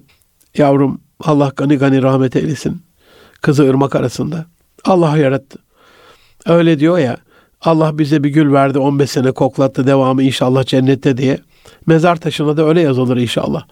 yavrum 0.57 1.01
Allah 1.19 1.51
gani 1.55 1.77
gani 1.77 2.01
rahmet 2.01 2.35
eylesin. 2.35 2.81
Kızı 3.41 3.69
ırmak 3.69 3.95
arasında. 3.95 4.45
Allah 4.85 5.17
yarattı. 5.17 5.59
Öyle 6.45 6.79
diyor 6.79 6.97
ya 6.97 7.17
Allah 7.61 7.97
bize 7.97 8.23
bir 8.23 8.29
gül 8.29 8.53
verdi 8.53 8.79
15 8.79 9.11
sene 9.11 9.31
koklattı 9.31 9.87
devamı 9.87 10.23
inşallah 10.23 10.65
cennette 10.65 11.17
diye. 11.17 11.39
Mezar 11.85 12.15
taşına 12.15 12.57
da 12.57 12.67
öyle 12.67 12.81
yazılır 12.81 13.17
inşallah. 13.17 13.63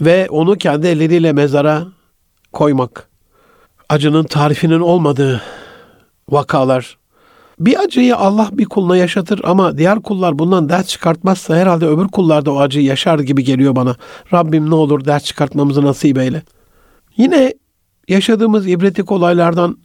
Ve 0.00 0.26
onu 0.30 0.56
kendi 0.56 0.86
elleriyle 0.86 1.32
mezara 1.32 1.86
koymak, 2.58 3.08
acının 3.88 4.24
tarifinin 4.24 4.80
olmadığı 4.80 5.42
vakalar. 6.28 6.98
Bir 7.60 7.80
acıyı 7.80 8.16
Allah 8.16 8.48
bir 8.52 8.64
kuluna 8.64 8.96
yaşatır 8.96 9.40
ama 9.44 9.78
diğer 9.78 10.02
kullar 10.02 10.38
bundan 10.38 10.68
ders 10.68 10.86
çıkartmazsa 10.86 11.56
herhalde 11.56 11.86
öbür 11.86 12.08
kullar 12.08 12.44
da 12.44 12.52
o 12.52 12.58
acıyı 12.58 12.84
yaşar 12.84 13.18
gibi 13.18 13.44
geliyor 13.44 13.76
bana. 13.76 13.96
Rabbim 14.32 14.70
ne 14.70 14.74
olur 14.74 15.04
ders 15.04 15.24
çıkartmamızı 15.24 15.84
nasip 15.84 16.18
eyle. 16.18 16.42
Yine 17.16 17.54
yaşadığımız 18.08 18.66
ibretik 18.66 19.12
olaylardan 19.12 19.78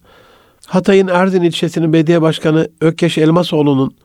Hatay'ın 0.67 1.07
Erzin 1.07 1.41
ilçesinin 1.41 1.93
belediye 1.93 2.21
başkanı 2.21 2.69
Ökkeş 2.81 3.17
Elmasoğlu'nun 3.17 3.95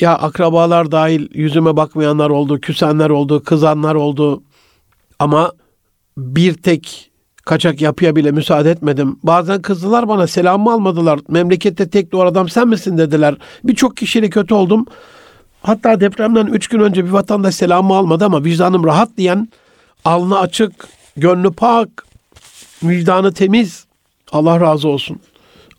ya 0.00 0.18
akrabalar 0.18 0.92
dahil 0.92 1.28
yüzüme 1.34 1.76
bakmayanlar 1.76 2.30
oldu, 2.30 2.60
küsenler 2.60 3.10
oldu, 3.10 3.42
kızanlar 3.42 3.94
oldu 3.94 4.42
ama 5.18 5.52
bir 6.18 6.54
tek 6.54 7.09
kaçak 7.44 7.80
yapıya 7.80 8.16
bile 8.16 8.30
müsaade 8.30 8.70
etmedim. 8.70 9.18
Bazen 9.22 9.62
kızdılar 9.62 10.08
bana 10.08 10.26
selamımı 10.26 10.72
almadılar. 10.72 11.20
Memlekette 11.28 11.90
tek 11.90 12.12
doğru 12.12 12.28
adam 12.28 12.48
sen 12.48 12.68
misin 12.68 12.98
dediler. 12.98 13.34
Birçok 13.64 13.96
kişiyle 13.96 14.30
kötü 14.30 14.54
oldum. 14.54 14.86
Hatta 15.62 16.00
depremden 16.00 16.46
üç 16.46 16.68
gün 16.68 16.80
önce 16.80 17.04
bir 17.04 17.10
vatandaş 17.10 17.54
selamımı 17.54 17.94
almadı 17.94 18.24
ama 18.24 18.44
vicdanım 18.44 18.84
rahat 18.84 19.16
diyen 19.16 19.48
alnı 20.04 20.38
açık, 20.38 20.72
gönlü 21.16 21.52
pak, 21.52 21.88
vicdanı 22.82 23.32
temiz. 23.32 23.84
Allah 24.32 24.60
razı 24.60 24.88
olsun. 24.88 25.20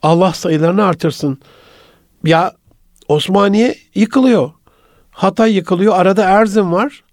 Allah 0.02 0.34
sayılarını 0.34 0.86
artırsın. 0.86 1.40
Ya 2.24 2.54
Osmaniye 3.08 3.76
yıkılıyor. 3.96 4.52
Hatay 5.12 5.56
yıkılıyor. 5.56 5.96
Arada 5.96 6.24
Erzin 6.24 6.72
var. 6.72 7.04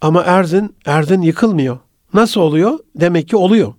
Ama 0.00 0.22
Erzin, 0.22 0.76
Erzin 0.86 1.22
yıkılmıyor. 1.22 1.78
Nasıl 2.14 2.40
oluyor? 2.40 2.78
Demek 2.94 3.28
ki 3.28 3.36
oluyor. 3.36 3.74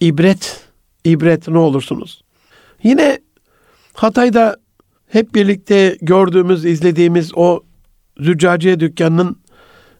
İbret, 0.00 0.60
ibret 1.04 1.48
ne 1.48 1.58
olursunuz. 1.58 2.22
Yine 2.82 3.18
Hatay'da 3.94 4.56
hep 5.08 5.34
birlikte 5.34 5.98
gördüğümüz, 6.02 6.64
izlediğimiz 6.64 7.32
o 7.36 7.60
züccaciye 8.20 8.80
dükkanının 8.80 9.36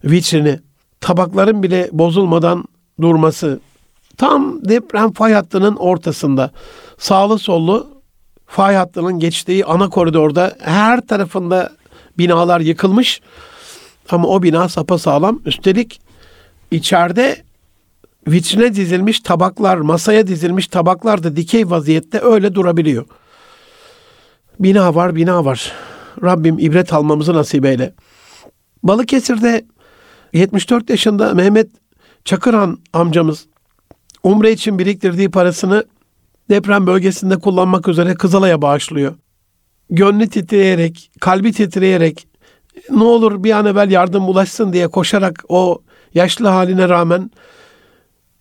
vitrini, 0.04 0.60
tabakların 1.00 1.62
bile 1.62 1.88
bozulmadan 1.92 2.64
durması, 3.00 3.60
tam 4.16 4.64
deprem 4.64 5.12
fay 5.12 5.32
hattının 5.32 5.76
ortasında, 5.76 6.50
sağlı 6.98 7.38
sollu 7.38 8.02
fay 8.46 8.74
hattının 8.74 9.18
geçtiği 9.18 9.64
ana 9.64 9.88
koridorda 9.88 10.56
her 10.60 11.00
tarafında 11.00 11.72
binalar 12.18 12.60
yıkılmış 12.60 13.20
ama 14.10 14.28
o 14.28 14.42
bina 14.42 14.68
sağlam. 14.68 15.40
Üstelik 15.46 16.00
içeride 16.70 17.42
vitrine 18.28 18.74
dizilmiş 18.74 19.20
tabaklar, 19.20 19.76
masaya 19.76 20.26
dizilmiş 20.26 20.66
tabaklar 20.66 21.22
da 21.22 21.36
dikey 21.36 21.70
vaziyette 21.70 22.20
öyle 22.20 22.54
durabiliyor. 22.54 23.06
Bina 24.60 24.94
var, 24.94 25.16
bina 25.16 25.44
var. 25.44 25.72
Rabbim 26.22 26.58
ibret 26.58 26.92
almamızı 26.92 27.34
nasip 27.34 27.64
eyle. 27.64 27.94
Balıkesir'de 28.82 29.64
74 30.32 30.90
yaşında 30.90 31.34
Mehmet 31.34 31.70
Çakırhan 32.24 32.78
amcamız 32.92 33.46
Umre 34.22 34.52
için 34.52 34.78
biriktirdiği 34.78 35.30
parasını 35.30 35.84
deprem 36.50 36.86
bölgesinde 36.86 37.36
kullanmak 37.36 37.88
üzere 37.88 38.14
Kızılay'a 38.14 38.62
bağışlıyor. 38.62 39.14
Gönlü 39.90 40.28
titreyerek, 40.28 41.10
kalbi 41.20 41.52
titreyerek 41.52 42.26
ne 42.90 43.04
olur 43.04 43.44
bir 43.44 43.52
an 43.52 43.66
evvel 43.66 43.90
yardım 43.90 44.28
ulaşsın 44.28 44.72
diye 44.72 44.88
koşarak 44.88 45.44
o 45.48 45.82
yaşlı 46.14 46.48
haline 46.48 46.88
rağmen 46.88 47.30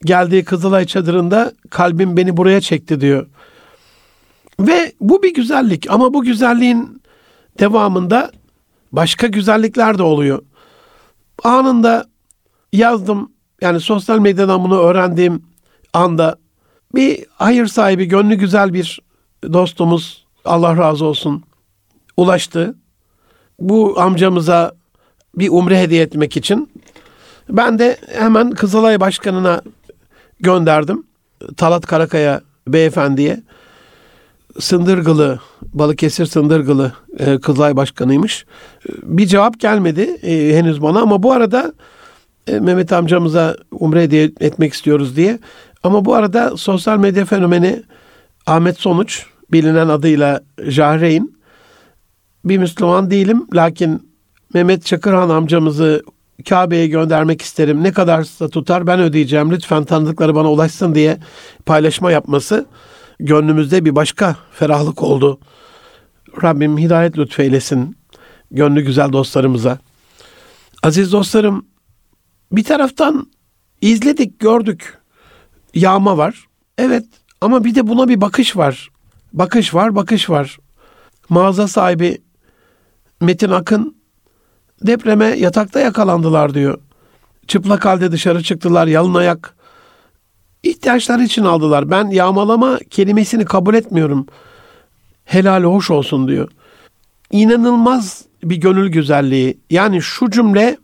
geldiği 0.06 0.44
Kızılay 0.44 0.86
çadırında 0.86 1.52
kalbim 1.70 2.18
beni 2.18 2.38
buraya 2.38 2.62
çekti 2.62 3.02
diyor. 3.02 3.28
Ve 4.60 4.94
bu 5.02 5.24
bir 5.24 5.34
güzellik 5.34 5.90
ama 5.90 6.14
bu 6.14 6.24
güzelliğin 6.24 7.02
devamında 7.60 8.32
başka 8.92 9.28
güzellikler 9.28 9.98
de 9.98 10.04
oluyor. 10.04 10.42
Anında 11.44 12.06
yazdım 12.74 13.32
yani 13.62 13.80
sosyal 13.80 14.20
medyadan 14.20 14.64
bunu 14.64 14.80
öğrendiğim 14.80 15.44
anda 15.94 16.36
bir 16.96 17.26
hayır 17.36 17.68
sahibi, 17.68 18.06
gönlü 18.06 18.36
güzel 18.36 18.74
bir 18.74 19.00
dostumuz 19.54 20.26
Allah 20.46 20.78
razı 20.78 21.06
olsun 21.06 21.44
ulaştı. 22.18 22.76
Bu 23.60 24.00
amcamıza 24.00 24.72
bir 25.36 25.50
umre 25.50 25.82
hediye 25.82 26.04
etmek 26.04 26.38
için 26.38 26.70
ben 27.50 27.80
de 27.80 27.98
hemen 28.14 28.52
Kızılay 28.52 29.00
Başkanı'na 29.00 29.62
gönderdim. 30.42 31.04
Talat 31.58 31.86
Karakaya 31.86 32.42
beyefendiye. 32.68 33.42
Sındırgılı, 34.60 35.40
Balıkesir 35.62 36.26
Sındırgılı 36.26 36.94
e, 37.20 37.40
Kızılay 37.40 37.76
Başkanıymış. 37.76 38.46
Bir 39.04 39.26
cevap 39.26 39.60
gelmedi 39.60 40.02
e, 40.02 40.58
henüz 40.58 40.82
bana 40.82 41.02
ama 41.02 41.24
bu 41.24 41.32
arada 41.32 41.74
e, 42.48 42.60
Mehmet 42.60 42.94
amcamıza 42.94 43.58
umre 43.72 44.04
hediye 44.04 44.32
etmek 44.40 44.74
istiyoruz 44.74 45.16
diye. 45.16 45.40
Ama 45.84 46.06
bu 46.06 46.16
arada 46.16 46.58
sosyal 46.58 46.98
medya 46.98 47.26
fenomeni 47.26 47.84
Ahmet 48.46 48.80
Sonuç, 48.80 49.26
bilinen 49.52 49.88
adıyla 49.90 50.42
Jahreyn, 50.64 51.32
bir 52.46 52.58
Müslüman 52.58 53.12
değilim 53.12 53.48
lakin 53.54 54.12
Mehmet 54.54 54.86
Çakırhan 54.86 55.30
amcamızı 55.30 56.04
Kabe'ye 56.44 56.88
göndermek 56.88 57.42
isterim. 57.42 57.84
Ne 57.84 57.92
kadarsa 57.92 58.50
tutar 58.50 58.88
ben 58.88 59.00
ödeyeceğim. 59.00 59.52
Lütfen 59.52 59.84
tanıdıkları 59.84 60.36
bana 60.36 60.52
ulaşsın 60.52 60.96
diye 60.96 61.18
paylaşma 61.66 62.12
yapması 62.12 62.66
gönlümüzde 63.20 63.86
bir 63.86 63.96
başka 63.96 64.36
ferahlık 64.52 65.04
oldu. 65.04 65.40
Rabbim 66.44 66.78
hidayet 66.78 67.18
lütfeylesin 67.18 67.98
gönlü 68.52 68.82
güzel 68.82 69.12
dostlarımıza. 69.12 69.80
Aziz 70.84 71.12
dostlarım 71.12 71.66
bir 72.52 72.64
taraftan 72.64 73.28
izledik, 73.82 74.40
gördük. 74.40 74.98
Yağma 75.74 76.18
var. 76.18 76.46
Evet 76.78 77.06
ama 77.42 77.64
bir 77.64 77.76
de 77.76 77.88
buna 77.88 78.08
bir 78.08 78.22
bakış 78.22 78.58
var. 78.58 78.90
Bakış 79.34 79.74
var, 79.74 79.96
bakış 79.96 80.30
var. 80.30 80.58
Mağaza 81.30 81.68
sahibi 81.68 82.22
Metin 83.22 83.50
Akın 83.50 84.01
depreme 84.88 85.26
yatakta 85.26 85.80
yakalandılar 85.80 86.54
diyor. 86.54 86.80
Çıplak 87.48 87.86
halde 87.86 88.12
dışarı 88.12 88.44
çıktılar, 88.44 88.88
yalın 88.88 89.14
ayak. 89.14 89.56
İhtiyaçları 90.64 91.24
için 91.24 91.44
aldılar. 91.44 91.92
Ben 91.92 92.10
yağmalama 92.10 92.80
kelimesini 92.90 93.46
kabul 93.46 93.74
etmiyorum. 93.74 94.26
Helal 95.26 95.64
hoş 95.64 95.92
olsun 95.92 96.28
diyor. 96.28 96.50
İnanılmaz 97.32 98.26
bir 98.44 98.56
gönül 98.56 98.90
güzelliği. 98.92 99.58
Yani 99.70 100.02
şu 100.02 100.30
cümle 100.30 100.78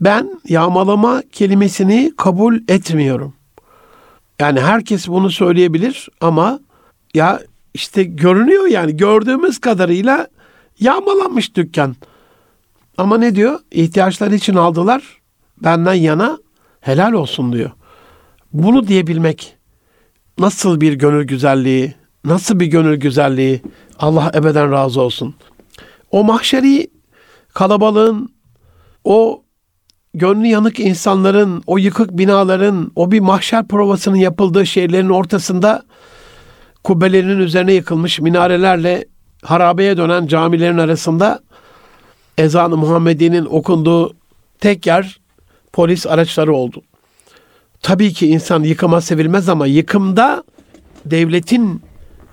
ben 0.00 0.40
yağmalama 0.48 1.22
kelimesini 1.32 2.12
kabul 2.16 2.56
etmiyorum. 2.68 3.34
Yani 4.40 4.60
herkes 4.60 5.08
bunu 5.08 5.30
söyleyebilir 5.30 6.08
ama 6.20 6.60
ya 7.14 7.40
işte 7.74 8.04
görünüyor 8.04 8.66
yani 8.66 8.96
gördüğümüz 8.96 9.58
kadarıyla 9.58 10.26
yağmalanmış 10.80 11.56
dükkan. 11.56 11.96
Ama 13.00 13.18
ne 13.18 13.34
diyor? 13.34 13.60
İhtiyaçları 13.70 14.34
için 14.34 14.54
aldılar. 14.54 15.02
Benden 15.62 15.94
yana 15.94 16.38
helal 16.80 17.12
olsun 17.12 17.52
diyor. 17.52 17.70
Bunu 18.52 18.88
diyebilmek 18.88 19.56
nasıl 20.38 20.80
bir 20.80 20.92
gönül 20.92 21.26
güzelliği, 21.26 21.94
nasıl 22.24 22.60
bir 22.60 22.66
gönül 22.66 22.96
güzelliği. 22.96 23.62
Allah 23.98 24.32
ebeden 24.34 24.72
razı 24.72 25.00
olsun. 25.00 25.34
O 26.10 26.24
mahşeri 26.24 26.90
kalabalığın, 27.54 28.34
o 29.04 29.42
gönlü 30.14 30.46
yanık 30.46 30.80
insanların, 30.80 31.62
o 31.66 31.78
yıkık 31.78 32.18
binaların, 32.18 32.92
o 32.96 33.10
bir 33.10 33.20
mahşer 33.20 33.68
provasının 33.68 34.16
yapıldığı 34.16 34.66
şehirlerin 34.66 35.08
ortasında 35.08 35.82
kubbelerinin 36.84 37.38
üzerine 37.38 37.72
yıkılmış 37.72 38.20
minarelerle 38.20 39.04
harabeye 39.42 39.96
dönen 39.96 40.26
camilerin 40.26 40.78
arasında 40.78 41.40
ezan-ı 42.38 42.76
Muhammedi'nin 42.76 43.46
okunduğu 43.46 44.14
tek 44.60 44.86
yer 44.86 45.20
polis 45.72 46.06
araçları 46.06 46.52
oldu. 46.52 46.82
Tabii 47.82 48.12
ki 48.12 48.28
insan 48.28 48.62
yıkıma 48.62 49.00
sevilmez 49.00 49.48
ama 49.48 49.66
yıkımda 49.66 50.44
devletin, 51.04 51.82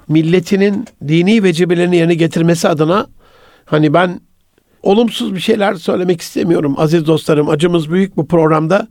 milletinin 0.08 0.86
dini 1.08 1.44
vecibelerini 1.44 1.96
yerine 1.96 2.16
getirmesi 2.16 2.68
adına 2.68 3.08
hani 3.66 3.94
ben 3.94 4.22
olumsuz 4.84 5.36
bir 5.36 5.40
şeyler 5.40 5.74
söylemek 5.74 6.22
istemiyorum 6.22 6.76
aziz 6.78 7.08
dostlarım. 7.08 7.50
Acımız 7.50 7.92
büyük 7.92 8.18
bu 8.18 8.28
programda. 8.28 8.88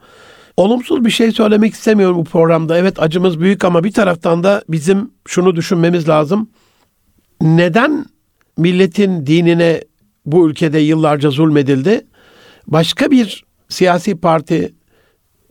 Olumsuz 0.56 1.04
bir 1.04 1.10
şey 1.10 1.32
söylemek 1.32 1.74
istemiyorum 1.74 2.16
bu 2.16 2.24
programda. 2.24 2.78
Evet 2.78 3.02
acımız 3.02 3.40
büyük 3.40 3.64
ama 3.64 3.84
bir 3.84 3.92
taraftan 3.92 4.44
da 4.44 4.62
bizim 4.68 5.10
şunu 5.26 5.56
düşünmemiz 5.56 6.08
lazım. 6.08 6.48
Neden 7.40 8.06
milletin 8.56 9.26
dinine 9.26 9.80
bu 10.26 10.50
ülkede 10.50 10.78
yıllarca 10.78 11.30
zulmedildi? 11.30 12.06
Başka 12.66 13.10
bir 13.10 13.44
siyasi 13.68 14.16
parti 14.16 14.74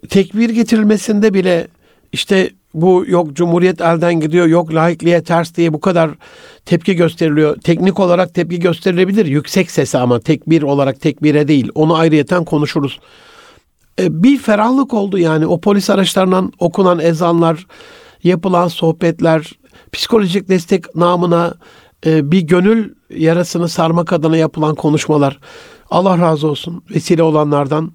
tekbir 0.10 0.50
getirilmesinde 0.50 1.34
bile 1.34 1.68
işte 2.12 2.50
bu 2.74 3.06
yok 3.08 3.34
cumhuriyet 3.34 3.82
elden 3.82 4.20
gidiyor, 4.20 4.48
yok 4.48 4.74
laikliğe 4.74 5.24
ters 5.24 5.56
diye 5.56 5.74
bu 5.74 5.80
kadar 5.80 6.12
tepki 6.66 6.96
gösteriliyor. 6.96 7.62
Teknik 7.62 8.00
olarak 8.00 8.34
tepki 8.34 8.60
gösterilebilir. 8.60 9.26
Yüksek 9.26 9.72
sesi 9.72 9.98
ama 9.98 10.20
tekbir 10.20 10.62
olarak 10.62 11.02
tekbire 11.02 11.48
değil. 11.48 11.70
Onu 11.76 11.96
ayrıyeten 11.96 12.46
konuşuruz. 12.46 13.00
E, 14.00 14.24
bir 14.24 14.38
ferahlık 14.38 14.94
oldu 14.94 15.18
yani 15.18 15.48
o 15.48 15.62
polis 15.62 15.90
araçlarından 15.90 16.52
okunan 16.60 17.00
ezanlar, 17.00 17.68
yapılan 18.24 18.68
sohbetler, 18.68 19.52
psikolojik 19.92 20.50
destek 20.50 20.96
namına 20.96 21.54
e, 22.06 22.32
bir 22.32 22.42
gönül 22.42 22.94
yarasını 23.10 23.70
sarmak 23.70 24.14
adına 24.14 24.38
yapılan 24.38 24.76
konuşmalar. 24.76 25.40
Allah 25.90 26.20
razı 26.20 26.48
olsun 26.48 26.84
vesile 26.90 27.24
olanlardan. 27.24 27.92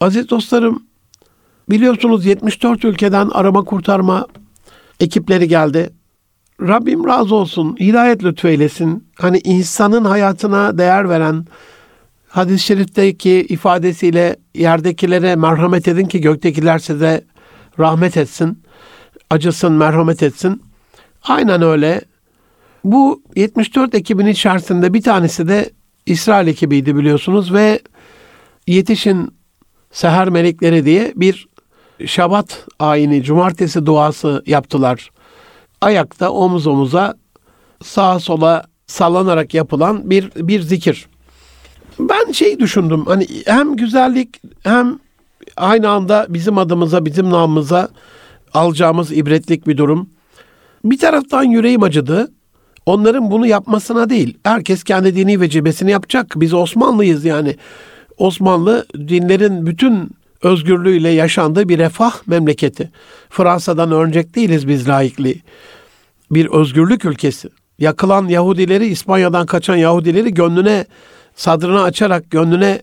Aziz 0.00 0.30
dostlarım, 0.30 0.86
Biliyorsunuz 1.70 2.26
74 2.26 2.84
ülkeden 2.84 3.28
arama 3.28 3.64
kurtarma 3.64 4.26
ekipleri 5.00 5.48
geldi. 5.48 5.90
Rabbim 6.60 7.06
razı 7.06 7.34
olsun, 7.34 7.76
hidayet 7.80 8.24
lütfeylesin. 8.24 9.08
Hani 9.18 9.38
insanın 9.44 10.04
hayatına 10.04 10.78
değer 10.78 11.08
veren, 11.08 11.46
hadis-i 12.28 12.64
şerifteki 12.64 13.30
ifadesiyle 13.30 14.36
yerdekilere 14.54 15.36
merhamet 15.36 15.88
edin 15.88 16.06
ki 16.06 16.20
göktekiler 16.20 16.78
size 16.78 17.24
rahmet 17.78 18.16
etsin, 18.16 18.62
acısın, 19.30 19.72
merhamet 19.72 20.22
etsin. 20.22 20.62
Aynen 21.22 21.62
öyle. 21.62 22.00
Bu 22.86 23.22
74 23.36 23.94
ekibin 23.94 24.26
içerisinde 24.26 24.94
bir 24.94 25.02
tanesi 25.02 25.48
de 25.48 25.70
İsrail 26.06 26.48
ekibiydi 26.48 26.96
biliyorsunuz 26.96 27.52
ve 27.52 27.80
Yetişin 28.66 29.34
Seher 29.90 30.28
Melekleri 30.28 30.84
diye 30.84 31.12
bir 31.16 31.48
Şabat 32.06 32.66
ayini, 32.78 33.22
cumartesi 33.22 33.86
duası 33.86 34.42
yaptılar. 34.46 35.10
Ayakta 35.80 36.30
omuz 36.30 36.66
omuza 36.66 37.14
sağa 37.82 38.20
sola 38.20 38.64
sallanarak 38.86 39.54
yapılan 39.54 40.10
bir 40.10 40.30
bir 40.36 40.60
zikir. 40.60 41.08
Ben 41.98 42.32
şey 42.32 42.58
düşündüm 42.58 43.04
hani 43.06 43.26
hem 43.46 43.76
güzellik 43.76 44.40
hem 44.62 44.98
aynı 45.56 45.88
anda 45.88 46.26
bizim 46.28 46.58
adımıza, 46.58 47.04
bizim 47.04 47.30
namımıza 47.30 47.88
alacağımız 48.54 49.12
ibretlik 49.12 49.66
bir 49.66 49.76
durum. 49.76 50.10
Bir 50.84 50.98
taraftan 50.98 51.42
yüreğim 51.42 51.82
acıdı. 51.82 52.32
Onların 52.86 53.30
bunu 53.30 53.46
yapmasına 53.46 54.10
değil. 54.10 54.38
Herkes 54.44 54.84
kendi 54.84 55.16
dini 55.16 55.40
vecibesini 55.40 55.90
yapacak. 55.90 56.32
Biz 56.36 56.54
Osmanlıyız 56.54 57.24
yani. 57.24 57.56
Osmanlı 58.18 58.86
dinlerin 58.94 59.66
bütün 59.66 60.10
özgürlüğüyle 60.42 61.08
yaşandığı 61.08 61.68
bir 61.68 61.78
refah 61.78 62.12
memleketi. 62.26 62.90
Fransa'dan 63.30 63.92
örnek 63.92 64.34
değiliz 64.34 64.68
biz 64.68 64.88
laikliği. 64.88 65.42
Bir 66.30 66.46
özgürlük 66.46 67.04
ülkesi. 67.04 67.48
Yakılan 67.78 68.28
Yahudileri, 68.28 68.86
İspanya'dan 68.86 69.46
kaçan 69.46 69.76
Yahudileri 69.76 70.34
gönlüne, 70.34 70.86
sadrını 71.36 71.82
açarak 71.82 72.30
gönlüne 72.30 72.82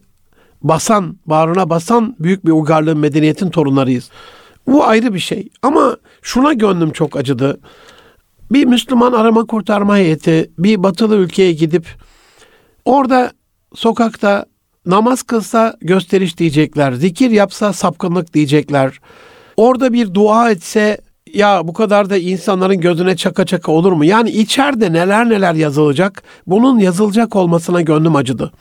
basan, 0.61 1.17
bağrına 1.25 1.69
basan 1.69 2.15
büyük 2.19 2.45
bir 2.45 2.51
uygarlığın 2.51 2.97
medeniyetin 2.97 3.49
torunlarıyız. 3.49 4.09
Bu 4.67 4.85
ayrı 4.85 5.13
bir 5.13 5.19
şey. 5.19 5.49
Ama 5.61 5.97
şuna 6.21 6.53
gönlüm 6.53 6.91
çok 6.91 7.17
acıdı. 7.17 7.59
Bir 8.53 8.65
Müslüman 8.65 9.13
arama 9.13 9.45
kurtarma 9.45 9.97
heyeti 9.97 10.51
bir 10.57 10.83
batılı 10.83 11.15
ülkeye 11.15 11.53
gidip 11.53 11.87
orada 12.85 13.31
sokakta 13.75 14.45
namaz 14.85 15.23
kılsa 15.23 15.75
gösteriş 15.81 16.37
diyecekler, 16.37 16.91
zikir 16.91 17.31
yapsa 17.31 17.73
sapkınlık 17.73 18.33
diyecekler. 18.33 18.99
Orada 19.57 19.93
bir 19.93 20.13
dua 20.13 20.51
etse 20.51 20.97
ya 21.33 21.67
bu 21.67 21.73
kadar 21.73 22.09
da 22.09 22.17
insanların 22.17 22.81
gözüne 22.81 23.15
çaka 23.15 23.45
çaka 23.45 23.71
olur 23.71 23.91
mu? 23.91 24.05
Yani 24.05 24.29
içeride 24.29 24.93
neler 24.93 25.29
neler 25.29 25.53
yazılacak? 25.53 26.23
Bunun 26.47 26.79
yazılacak 26.79 27.35
olmasına 27.35 27.81
gönlüm 27.81 28.15
acıdı. 28.15 28.51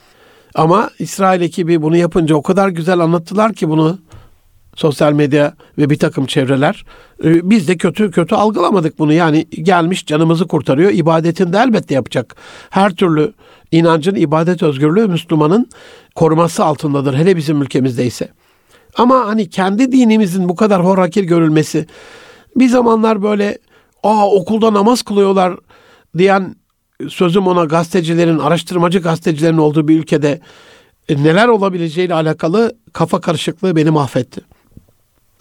Ama 0.54 0.90
İsrail 0.98 1.40
ekibi 1.40 1.82
bunu 1.82 1.96
yapınca 1.96 2.34
o 2.34 2.42
kadar 2.42 2.68
güzel 2.68 2.98
anlattılar 2.98 3.52
ki 3.52 3.68
bunu 3.68 3.98
sosyal 4.76 5.12
medya 5.12 5.54
ve 5.78 5.90
bir 5.90 5.98
takım 5.98 6.26
çevreler. 6.26 6.84
Ee, 7.24 7.50
biz 7.50 7.68
de 7.68 7.76
kötü 7.76 8.10
kötü 8.10 8.34
algılamadık 8.34 8.98
bunu. 8.98 9.12
Yani 9.12 9.46
gelmiş 9.50 10.06
canımızı 10.06 10.46
kurtarıyor. 10.46 10.90
İbadetini 10.90 11.52
de 11.52 11.58
elbette 11.58 11.94
yapacak. 11.94 12.36
Her 12.70 12.90
türlü 12.90 13.32
inancın 13.72 14.14
ibadet 14.14 14.62
özgürlüğü 14.62 15.08
Müslümanın 15.08 15.68
koruması 16.14 16.64
altındadır. 16.64 17.14
Hele 17.14 17.36
bizim 17.36 17.62
ülkemizde 17.62 18.06
ise. 18.06 18.28
Ama 18.96 19.26
hani 19.26 19.50
kendi 19.50 19.92
dinimizin 19.92 20.48
bu 20.48 20.56
kadar 20.56 20.84
horakir 20.84 21.24
görülmesi 21.24 21.86
bir 22.56 22.68
zamanlar 22.68 23.22
böyle 23.22 23.58
aa 24.02 24.30
okulda 24.30 24.72
namaz 24.72 25.02
kılıyorlar 25.02 25.56
diyen 26.18 26.56
sözüm 27.08 27.46
ona 27.46 27.64
gazetecilerin, 27.64 28.38
araştırmacı 28.38 28.98
gazetecilerin 28.98 29.58
olduğu 29.58 29.88
bir 29.88 29.98
ülkede 29.98 30.40
e, 31.08 31.22
neler 31.22 31.48
olabileceğiyle 31.48 32.14
alakalı 32.14 32.76
kafa 32.92 33.20
karışıklığı 33.20 33.76
beni 33.76 33.90
mahvetti. 33.90 34.40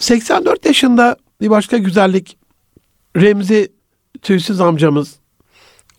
84 0.02 0.66
yaşında 0.66 1.16
bir 1.42 1.50
başka 1.50 1.78
güzellik 1.78 2.38
Remzi 3.18 3.72
Tüysüz 4.22 4.62
amcamız. 4.62 5.16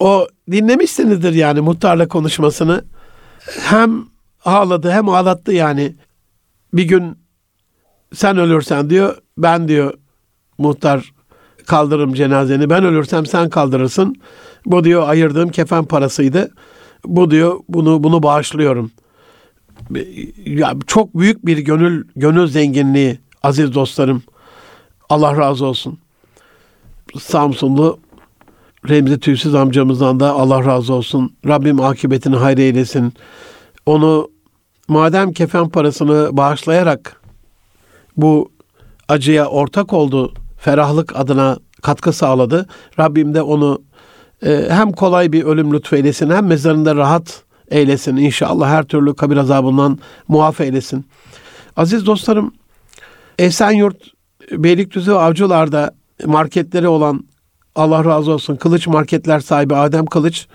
O 0.00 0.26
dinlemişsinizdir 0.50 1.32
yani 1.32 1.60
muhtarla 1.60 2.08
konuşmasını. 2.08 2.84
Hem 3.60 4.04
ağladı 4.44 4.90
hem 4.90 5.08
ağlattı 5.08 5.52
yani. 5.52 5.96
Bir 6.72 6.84
gün 6.84 7.18
sen 8.14 8.38
ölürsen 8.38 8.90
diyor 8.90 9.16
ben 9.38 9.68
diyor 9.68 9.94
muhtar 10.58 11.12
kaldırırım 11.66 12.14
cenazeni. 12.14 12.70
Ben 12.70 12.84
ölürsem 12.84 13.26
sen 13.26 13.50
kaldırırsın. 13.50 14.14
Bu 14.66 14.84
diyor 14.84 15.08
ayırdığım 15.08 15.50
kefen 15.50 15.84
parasıydı. 15.84 16.50
Bu 17.04 17.30
diyor 17.30 17.60
bunu 17.68 18.02
bunu 18.02 18.22
bağışlıyorum. 18.22 18.90
Ya 20.36 20.74
çok 20.86 21.18
büyük 21.18 21.46
bir 21.46 21.58
gönül 21.58 22.04
gönül 22.16 22.46
zenginliği 22.46 23.21
aziz 23.42 23.74
dostlarım. 23.74 24.22
Allah 25.08 25.36
razı 25.36 25.66
olsun. 25.66 25.98
Samsunlu 27.20 27.98
Remzi 28.88 29.20
Tüysüz 29.20 29.54
amcamızdan 29.54 30.20
da 30.20 30.32
Allah 30.32 30.64
razı 30.64 30.94
olsun. 30.94 31.32
Rabbim 31.46 31.80
akıbetini 31.80 32.36
hayır 32.36 32.58
eylesin. 32.58 33.14
Onu 33.86 34.30
madem 34.88 35.32
kefen 35.32 35.68
parasını 35.68 36.36
bağışlayarak 36.36 37.22
bu 38.16 38.50
acıya 39.08 39.46
ortak 39.46 39.92
oldu, 39.92 40.34
ferahlık 40.58 41.16
adına 41.16 41.58
katkı 41.82 42.12
sağladı. 42.12 42.66
Rabbim 42.98 43.34
de 43.34 43.42
onu 43.42 43.82
e, 44.46 44.66
hem 44.68 44.92
kolay 44.92 45.32
bir 45.32 45.44
ölüm 45.44 45.74
lütfeylesin 45.74 46.30
hem 46.30 46.46
mezarında 46.46 46.96
rahat 46.96 47.42
eylesin. 47.70 48.16
İnşallah 48.16 48.68
her 48.68 48.84
türlü 48.84 49.14
kabir 49.14 49.36
azabından 49.36 49.98
muaf 50.28 50.60
eylesin. 50.60 51.06
Aziz 51.76 52.06
dostlarım, 52.06 52.52
Esenyurt, 53.38 54.12
Beylikdüzü 54.50 55.12
ve 55.12 55.18
Avcılar'da 55.18 55.94
marketleri 56.26 56.88
olan 56.88 57.24
Allah 57.74 58.04
razı 58.04 58.32
olsun 58.32 58.56
Kılıç 58.56 58.86
Marketler 58.86 59.40
sahibi 59.40 59.74
Adem 59.74 60.06
Kılıç 60.06 60.46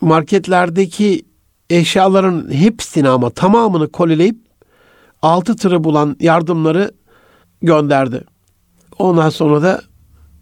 marketlerdeki 0.00 1.22
eşyaların 1.70 2.52
hepsini 2.52 3.08
ama 3.08 3.30
tamamını 3.30 3.88
kolileyip 3.88 4.36
altı 5.22 5.56
tırı 5.56 5.84
bulan 5.84 6.16
yardımları 6.20 6.90
gönderdi. 7.62 8.24
Ondan 8.98 9.30
sonra 9.30 9.62
da 9.62 9.82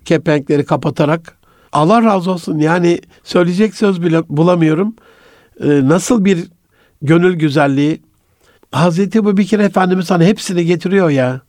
kepenkleri 0.05 0.65
kapatarak 0.65 1.39
Allah 1.73 2.03
razı 2.03 2.31
olsun 2.31 2.59
yani 2.59 3.01
söyleyecek 3.25 3.75
söz 3.75 4.03
bile 4.03 4.23
bulamıyorum. 4.29 4.97
Ee, 5.61 5.89
nasıl 5.89 6.25
bir 6.25 6.45
gönül 7.03 7.35
güzelliği. 7.35 8.03
Hazreti 8.73 9.19
Ebu 9.19 9.37
Bekir 9.37 9.59
Efendimiz 9.59 10.07
sana 10.07 10.25
hepsini 10.25 10.65
getiriyor 10.65 11.11
ya. 11.11 11.41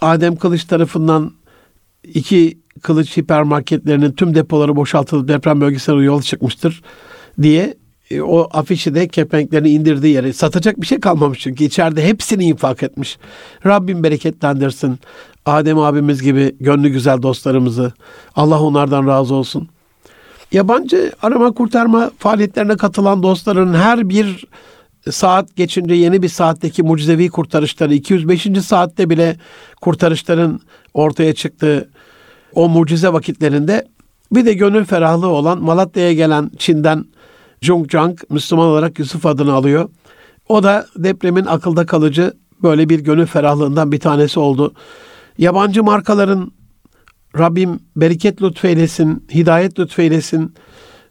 Adem 0.00 0.36
Kılıç 0.36 0.64
tarafından 0.64 1.32
iki 2.04 2.58
kılıç 2.82 3.16
hipermarketlerinin 3.16 4.12
tüm 4.12 4.34
depoları 4.34 4.76
boşaltılıp 4.76 5.28
deprem 5.28 5.60
bölgesine 5.60 6.04
yol 6.04 6.22
çıkmıştır 6.22 6.82
diye 7.42 7.74
e, 8.10 8.20
o 8.20 8.48
afişi 8.50 8.94
de 8.94 9.08
kepenklerini 9.08 9.70
indirdiği 9.70 10.14
yere 10.14 10.32
satacak 10.32 10.80
bir 10.80 10.86
şey 10.86 11.00
kalmamış 11.00 11.38
çünkü 11.38 11.64
içeride 11.64 12.04
hepsini 12.04 12.44
infak 12.44 12.82
etmiş. 12.82 13.18
Rabbim 13.66 14.02
bereketlendirsin. 14.02 14.98
Adem 15.46 15.78
abimiz 15.78 16.22
gibi 16.22 16.56
gönlü 16.60 16.88
güzel 16.88 17.22
dostlarımızı. 17.22 17.92
Allah 18.36 18.62
onlardan 18.62 19.06
razı 19.06 19.34
olsun. 19.34 19.68
Yabancı 20.52 21.12
arama 21.22 21.52
kurtarma 21.52 22.10
faaliyetlerine 22.18 22.76
katılan 22.76 23.22
dostların 23.22 23.74
her 23.74 24.08
bir 24.08 24.44
saat 25.10 25.56
geçince 25.56 25.94
yeni 25.94 26.22
bir 26.22 26.28
saatteki 26.28 26.82
mucizevi 26.82 27.28
kurtarışları 27.28 27.94
205. 27.94 28.48
saatte 28.64 29.10
bile 29.10 29.36
kurtarışların 29.80 30.60
ortaya 30.94 31.34
çıktığı 31.34 31.90
o 32.54 32.68
mucize 32.68 33.12
vakitlerinde 33.12 33.88
bir 34.32 34.46
de 34.46 34.52
gönül 34.52 34.84
ferahlığı 34.84 35.28
olan 35.28 35.62
Malatya'ya 35.62 36.12
gelen 36.12 36.50
Çin'den 36.58 37.04
Jung 37.60 37.90
Jang 37.90 38.18
Müslüman 38.30 38.66
olarak 38.66 38.98
Yusuf 38.98 39.26
adını 39.26 39.52
alıyor. 39.52 39.88
O 40.48 40.62
da 40.62 40.86
depremin 40.96 41.44
akılda 41.44 41.86
kalıcı 41.86 42.32
böyle 42.62 42.88
bir 42.88 43.00
gönül 43.00 43.26
ferahlığından 43.26 43.92
bir 43.92 44.00
tanesi 44.00 44.40
oldu. 44.40 44.74
Yabancı 45.38 45.84
markaların 45.84 46.52
Rabbim 47.38 47.80
bereket 47.96 48.42
lütfeylesin, 48.42 49.26
hidayet 49.34 49.78
lütfeylesin. 49.78 50.54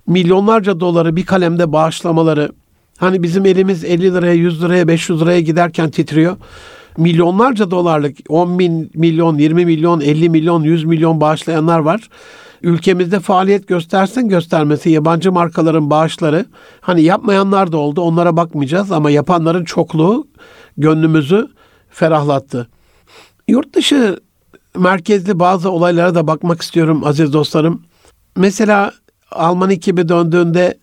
Milyonlarca 0.07 0.79
doları 0.79 1.15
bir 1.15 1.25
kalemde 1.25 1.71
bağışlamaları. 1.71 2.51
Hani 2.99 3.23
bizim 3.23 3.45
elimiz 3.45 3.83
50 3.83 4.13
liraya, 4.13 4.33
100 4.33 4.63
liraya, 4.63 4.87
500 4.87 5.21
liraya 5.21 5.41
giderken 5.41 5.89
titriyor. 5.89 6.37
Milyonlarca 6.97 7.71
dolarlık 7.71 8.17
10 8.29 8.59
bin 8.59 8.91
milyon, 8.95 9.37
20 9.37 9.65
milyon, 9.65 10.01
50 10.01 10.29
milyon, 10.29 10.63
100 10.63 10.83
milyon 10.85 11.21
bağışlayanlar 11.21 11.79
var. 11.79 12.09
Ülkemizde 12.61 13.19
faaliyet 13.19 13.67
göstersin 13.67 14.29
göstermesi 14.29 14.89
yabancı 14.89 15.31
markaların 15.31 15.89
bağışları 15.89 16.45
hani 16.81 17.01
yapmayanlar 17.01 17.71
da 17.71 17.77
oldu 17.77 18.01
onlara 18.01 18.37
bakmayacağız 18.37 18.91
ama 18.91 19.11
yapanların 19.11 19.63
çokluğu 19.63 20.27
gönlümüzü 20.77 21.47
ferahlattı. 21.89 22.67
Yurt 23.47 23.75
dışı 23.75 24.19
merkezli 24.77 25.39
bazı 25.39 25.69
olaylara 25.69 26.15
da 26.15 26.27
bakmak 26.27 26.61
istiyorum 26.61 27.01
aziz 27.05 27.33
dostlarım. 27.33 27.81
Mesela 28.35 28.91
Alman 29.31 29.69
ekibi 29.69 30.09
döndüğünde 30.09 30.77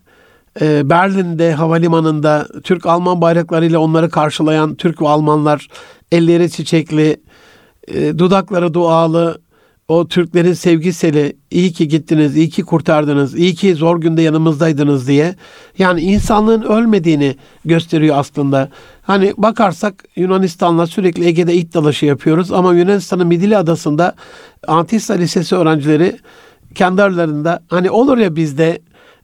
e, 0.61 0.89
Berlin'de 0.89 1.53
havalimanında 1.53 2.47
Türk-Alman 2.63 3.21
bayraklarıyla 3.21 3.79
onları 3.79 4.09
karşılayan 4.09 4.75
Türk 4.75 5.01
ve 5.01 5.07
Almanlar 5.07 5.67
elleri 6.11 6.51
çiçekli, 6.51 7.17
e, 7.87 8.19
dudakları 8.19 8.73
dualı, 8.73 9.41
o 9.87 10.07
Türklerin 10.07 10.53
sevgiseli, 10.53 11.37
iyi 11.51 11.73
ki 11.73 11.87
gittiniz, 11.87 12.37
iyi 12.37 12.49
ki 12.49 12.63
kurtardınız, 12.63 13.35
iyi 13.35 13.55
ki 13.55 13.75
zor 13.75 14.01
günde 14.01 14.21
yanımızdaydınız 14.21 15.07
diye. 15.07 15.35
Yani 15.77 16.01
insanlığın 16.01 16.61
ölmediğini 16.61 17.35
gösteriyor 17.65 18.17
aslında. 18.17 18.69
Hani 19.01 19.33
bakarsak 19.37 20.05
Yunanistan'la 20.15 20.87
sürekli 20.87 21.25
Ege'de 21.25 21.55
it 21.55 21.73
dalaşı 21.73 22.05
yapıyoruz 22.05 22.51
ama 22.51 22.73
Yunanistan'ın 22.73 23.27
Midilli 23.27 23.57
Adası'nda 23.57 24.15
Antissa 24.67 25.13
Lisesi 25.13 25.55
öğrencileri 25.55 26.17
kendi 26.75 27.03
aralarında 27.03 27.63
hani 27.67 27.91
olur 27.91 28.17
ya 28.17 28.35
bizde 28.35 28.79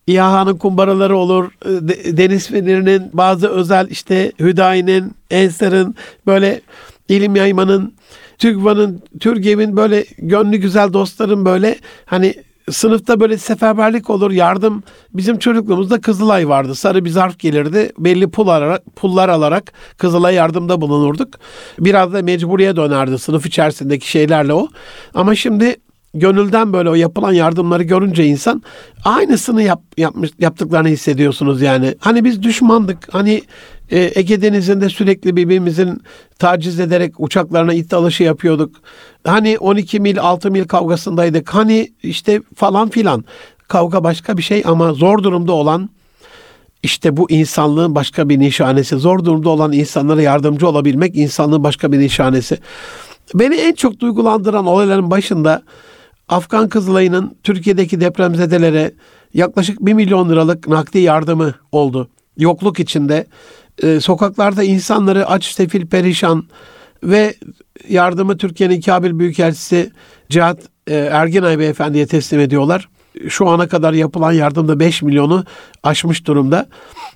İHA'nın 0.07 0.57
kumbaraları 0.57 1.17
olur, 1.17 1.51
Deniz 2.17 2.47
Feneri'nin 2.47 3.09
bazı 3.13 3.47
özel 3.47 3.87
işte 3.89 4.31
Hüdayi'nin, 4.39 5.11
Ensar'ın 5.31 5.95
böyle 6.25 6.61
ilim 7.09 7.35
yaymanın 7.35 7.93
TÜGVA'nın, 8.37 9.01
TÜRGEV'in 9.19 9.77
böyle 9.77 10.05
gönlü 10.17 10.57
güzel 10.57 10.93
dostların 10.93 11.45
böyle 11.45 11.79
hani 12.05 12.35
sınıfta 12.71 13.19
böyle 13.19 13.37
seferberlik 13.37 14.09
olur, 14.09 14.31
yardım. 14.31 14.83
Bizim 15.13 15.39
çocukluğumuzda 15.39 16.01
Kızılay 16.01 16.49
vardı. 16.49 16.75
Sarı 16.75 17.05
bir 17.05 17.09
zarf 17.09 17.39
gelirdi. 17.39 17.91
Belli 17.99 18.29
pul 18.31 18.47
alarak, 18.47 18.95
pullar 18.95 19.29
alarak 19.29 19.73
Kızılay 19.97 20.35
yardımda 20.35 20.81
bulunurduk. 20.81 21.33
Biraz 21.79 22.13
da 22.13 22.21
mecburiye 22.21 22.75
dönerdi 22.75 23.19
sınıf 23.19 23.45
içerisindeki 23.45 24.09
şeylerle 24.09 24.53
o. 24.53 24.67
Ama 25.13 25.35
şimdi 25.35 25.75
gönülden 26.13 26.73
böyle 26.73 26.89
o 26.89 26.95
yapılan 26.95 27.33
yardımları 27.33 27.83
görünce 27.83 28.25
insan 28.25 28.63
aynısını 29.05 29.63
yap, 29.63 29.81
yapmış 29.97 30.29
yaptıklarını 30.39 30.87
hissediyorsunuz 30.87 31.61
yani. 31.61 31.95
Hani 31.99 32.23
biz 32.23 32.43
düşmandık. 32.43 33.13
Hani 33.13 33.41
e, 33.91 34.11
Ege 34.15 34.41
Denizi'nde 34.41 34.89
sürekli 34.89 35.35
birbirimizin 35.35 36.01
taciz 36.39 36.79
ederek 36.79 37.19
uçaklarına 37.19 37.73
it 37.73 37.91
dalışı 37.91 38.23
yapıyorduk. 38.23 38.75
Hani 39.23 39.57
12 39.57 39.99
mil 39.99 40.17
6 40.19 40.51
mil 40.51 40.63
kavgasındaydık. 40.63 41.53
Hani 41.53 41.91
işte 42.03 42.41
falan 42.55 42.89
filan. 42.89 43.25
Kavga 43.67 44.03
başka 44.03 44.37
bir 44.37 44.43
şey 44.43 44.63
ama 44.65 44.93
zor 44.93 45.23
durumda 45.23 45.51
olan 45.51 45.89
işte 46.83 47.17
bu 47.17 47.31
insanlığın 47.31 47.95
başka 47.95 48.29
bir 48.29 48.39
nişanesi. 48.39 48.95
Zor 48.95 49.25
durumda 49.25 49.49
olan 49.49 49.71
insanlara 49.71 50.21
yardımcı 50.21 50.67
olabilmek 50.67 51.15
insanlığın 51.15 51.63
başka 51.63 51.91
bir 51.91 51.99
nişanesi. 51.99 52.57
Beni 53.33 53.55
en 53.55 53.73
çok 53.73 53.99
duygulandıran 53.99 54.65
olayların 54.65 55.11
başında 55.11 55.63
Afgan 56.33 56.69
Kızılayı'nın 56.69 57.37
Türkiye'deki 57.43 58.01
depremzedelere 58.01 58.91
yaklaşık 59.33 59.85
1 59.85 59.93
milyon 59.93 60.29
liralık 60.29 60.67
nakdi 60.67 60.99
yardımı 60.99 61.53
oldu. 61.71 62.09
Yokluk 62.37 62.79
içinde 62.79 63.27
e, 63.83 63.99
sokaklarda 63.99 64.63
insanları 64.63 65.29
aç, 65.29 65.45
sefil, 65.45 65.87
perişan 65.87 66.43
ve 67.03 67.35
yardımı 67.89 68.37
Türkiye'nin 68.37 68.81
Kabil 68.81 69.19
Büyükelçisi 69.19 69.91
Cihat 70.29 70.59
e, 70.87 70.95
Erginay 70.95 71.59
Beyefendi'ye 71.59 72.07
teslim 72.07 72.39
ediyorlar. 72.39 72.89
Şu 73.29 73.49
ana 73.49 73.67
kadar 73.67 73.93
yapılan 73.93 74.31
yardımda 74.31 74.79
5 74.79 75.01
milyonu 75.01 75.45
aşmış 75.83 76.27
durumda. 76.27 76.67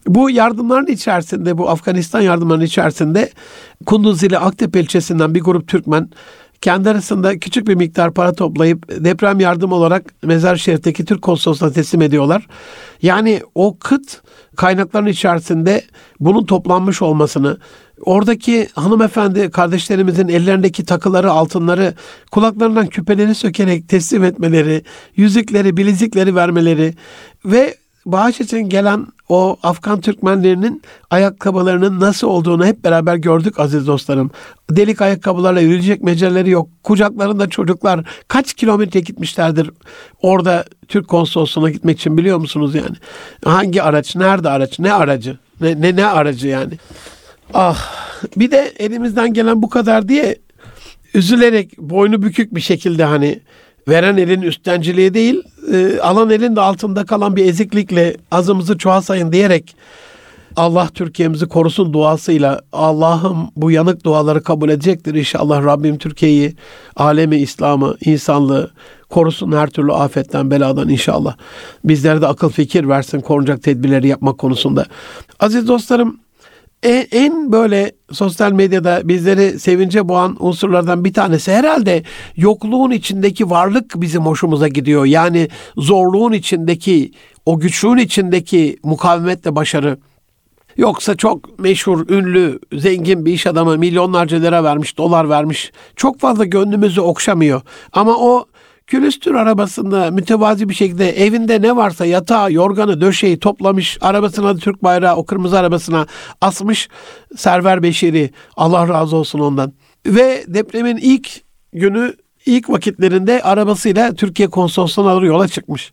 Bu 0.07 0.29
yardımların 0.29 0.87
içerisinde, 0.87 1.57
bu 1.57 1.69
Afganistan 1.69 2.21
yardımlarının 2.21 2.65
içerisinde 2.65 3.31
Kunduz 3.85 4.23
ile 4.23 4.39
Aktepe 4.39 4.79
ilçesinden 4.79 5.35
bir 5.35 5.41
grup 5.41 5.67
Türkmen 5.67 6.09
kendi 6.61 6.89
arasında 6.89 7.39
küçük 7.39 7.67
bir 7.67 7.75
miktar 7.75 8.13
para 8.13 8.33
toplayıp 8.33 9.03
deprem 9.05 9.39
yardım 9.39 9.71
olarak 9.71 10.23
Mezar 10.23 10.55
Şerif'teki 10.55 11.05
Türk 11.05 11.21
konsolosluğuna 11.21 11.71
teslim 11.71 12.01
ediyorlar. 12.01 12.47
Yani 13.01 13.41
o 13.55 13.77
kıt 13.79 14.21
kaynakların 14.55 15.05
içerisinde 15.05 15.83
bunun 16.19 16.45
toplanmış 16.45 17.01
olmasını, 17.01 17.57
oradaki 18.01 18.67
hanımefendi 18.75 19.51
kardeşlerimizin 19.51 20.27
ellerindeki 20.27 20.85
takıları, 20.85 21.31
altınları, 21.31 21.93
kulaklarından 22.31 22.87
küpeleri 22.87 23.35
sökerek 23.35 23.89
teslim 23.89 24.23
etmeleri, 24.23 24.83
yüzükleri, 25.15 25.77
bilezikleri 25.77 26.35
vermeleri 26.35 26.93
ve 27.45 27.75
için 28.39 28.69
gelen 28.69 29.07
o 29.29 29.57
Afgan 29.63 30.01
Türkmenlerinin 30.01 30.81
ayakkabılarının 31.09 31.99
nasıl 31.99 32.27
olduğunu 32.27 32.65
hep 32.65 32.83
beraber 32.83 33.15
gördük 33.15 33.59
aziz 33.59 33.87
dostlarım. 33.87 34.31
Delik 34.71 35.01
ayakkabılarla 35.01 35.59
yürüyecek 35.59 36.03
meceleri 36.03 36.49
yok. 36.49 36.69
Kucaklarında 36.83 37.49
çocuklar 37.49 38.05
kaç 38.27 38.53
kilometre 38.53 38.99
gitmişlerdir 38.99 39.71
orada 40.21 40.65
Türk 40.87 41.07
konsolosluğuna 41.07 41.69
gitmek 41.69 41.99
için 41.99 42.17
biliyor 42.17 42.37
musunuz 42.37 42.75
yani? 42.75 42.95
Hangi 43.45 43.83
araç, 43.83 44.15
nerede 44.15 44.49
araç, 44.49 44.79
ne 44.79 44.93
aracı, 44.93 45.37
ne, 45.61 45.81
ne, 45.81 45.95
ne 45.95 46.05
aracı 46.05 46.47
yani? 46.47 46.73
Ah 47.53 47.93
bir 48.37 48.51
de 48.51 48.73
elimizden 48.79 49.33
gelen 49.33 49.61
bu 49.61 49.69
kadar 49.69 50.07
diye 50.09 50.35
üzülerek 51.13 51.77
boynu 51.77 52.21
bükük 52.21 52.55
bir 52.55 52.61
şekilde 52.61 53.03
hani 53.03 53.39
veren 53.87 54.17
elin 54.17 54.41
üsttenciliği 54.41 55.13
değil, 55.13 55.43
e, 55.71 55.99
alan 55.99 56.29
elin 56.29 56.55
de 56.55 56.61
altında 56.61 57.05
kalan 57.05 57.35
bir 57.35 57.45
eziklikle 57.45 58.17
azımızı 58.31 58.77
çoğalsayın 58.77 59.31
diyerek 59.31 59.75
Allah 60.57 60.89
Türkiye'mizi 60.93 61.45
korusun 61.45 61.93
duasıyla 61.93 62.61
Allah'ım 62.71 63.37
bu 63.55 63.71
yanık 63.71 64.03
duaları 64.03 64.43
kabul 64.43 64.69
edecektir 64.69 65.15
inşallah 65.15 65.65
Rabbim 65.65 65.97
Türkiye'yi, 65.97 66.55
alemi 66.95 67.35
İslam'ı, 67.35 67.97
insanlığı 68.05 68.71
korusun 69.09 69.51
her 69.51 69.69
türlü 69.69 69.93
afetten, 69.93 70.51
beladan 70.51 70.89
inşallah. 70.89 71.35
Bizlere 71.83 72.21
de 72.21 72.27
akıl 72.27 72.49
fikir 72.49 72.89
versin 72.89 73.21
korunacak 73.21 73.63
tedbirleri 73.63 74.07
yapmak 74.07 74.37
konusunda. 74.37 74.85
Aziz 75.39 75.67
dostlarım 75.67 76.19
en, 76.83 77.05
en 77.11 77.51
böyle 77.51 77.91
sosyal 78.11 78.51
medyada 78.51 79.01
bizleri 79.03 79.59
sevince 79.59 80.09
boğan 80.09 80.37
unsurlardan 80.39 81.05
bir 81.05 81.13
tanesi 81.13 81.51
herhalde 81.51 82.03
yokluğun 82.35 82.91
içindeki 82.91 83.49
varlık 83.49 84.01
bizim 84.01 84.21
hoşumuza 84.21 84.67
gidiyor. 84.67 85.05
Yani 85.05 85.47
zorluğun 85.77 86.33
içindeki, 86.33 87.11
o 87.45 87.59
güçlüğün 87.59 87.97
içindeki 87.97 88.77
mukavemetle 88.83 89.55
başarı. 89.55 89.97
Yoksa 90.77 91.15
çok 91.15 91.59
meşhur, 91.59 92.09
ünlü, 92.09 92.59
zengin 92.73 93.25
bir 93.25 93.33
iş 93.33 93.47
adamı 93.47 93.77
milyonlarca 93.77 94.37
lira 94.37 94.63
vermiş, 94.63 94.97
dolar 94.97 95.29
vermiş. 95.29 95.71
Çok 95.95 96.19
fazla 96.19 96.45
gönlümüzü 96.45 97.01
okşamıyor. 97.01 97.61
Ama 97.93 98.17
o 98.17 98.45
külüstür 98.87 99.35
arabasında 99.35 100.11
mütevazi 100.11 100.69
bir 100.69 100.73
şekilde 100.73 101.25
evinde 101.25 101.61
ne 101.61 101.75
varsa 101.75 102.05
yatağı, 102.05 102.53
yorganı, 102.53 103.01
döşeği 103.01 103.39
toplamış, 103.39 103.97
arabasına 104.01 104.55
Türk 104.55 104.83
bayrağı 104.83 105.15
o 105.15 105.25
kırmızı 105.25 105.59
arabasına 105.59 106.07
asmış 106.41 106.89
Server 107.35 107.83
Beşiri. 107.83 108.31
Allah 108.57 108.87
razı 108.87 109.15
olsun 109.15 109.39
ondan. 109.39 109.73
Ve 110.05 110.43
depremin 110.47 110.97
ilk 110.97 111.41
günü, 111.73 112.13
ilk 112.45 112.69
vakitlerinde 112.69 113.41
arabasıyla 113.41 114.13
Türkiye 114.13 114.49
konsolosluğuna 114.49 115.09
alır 115.09 115.23
yola 115.23 115.47
çıkmış. 115.47 115.91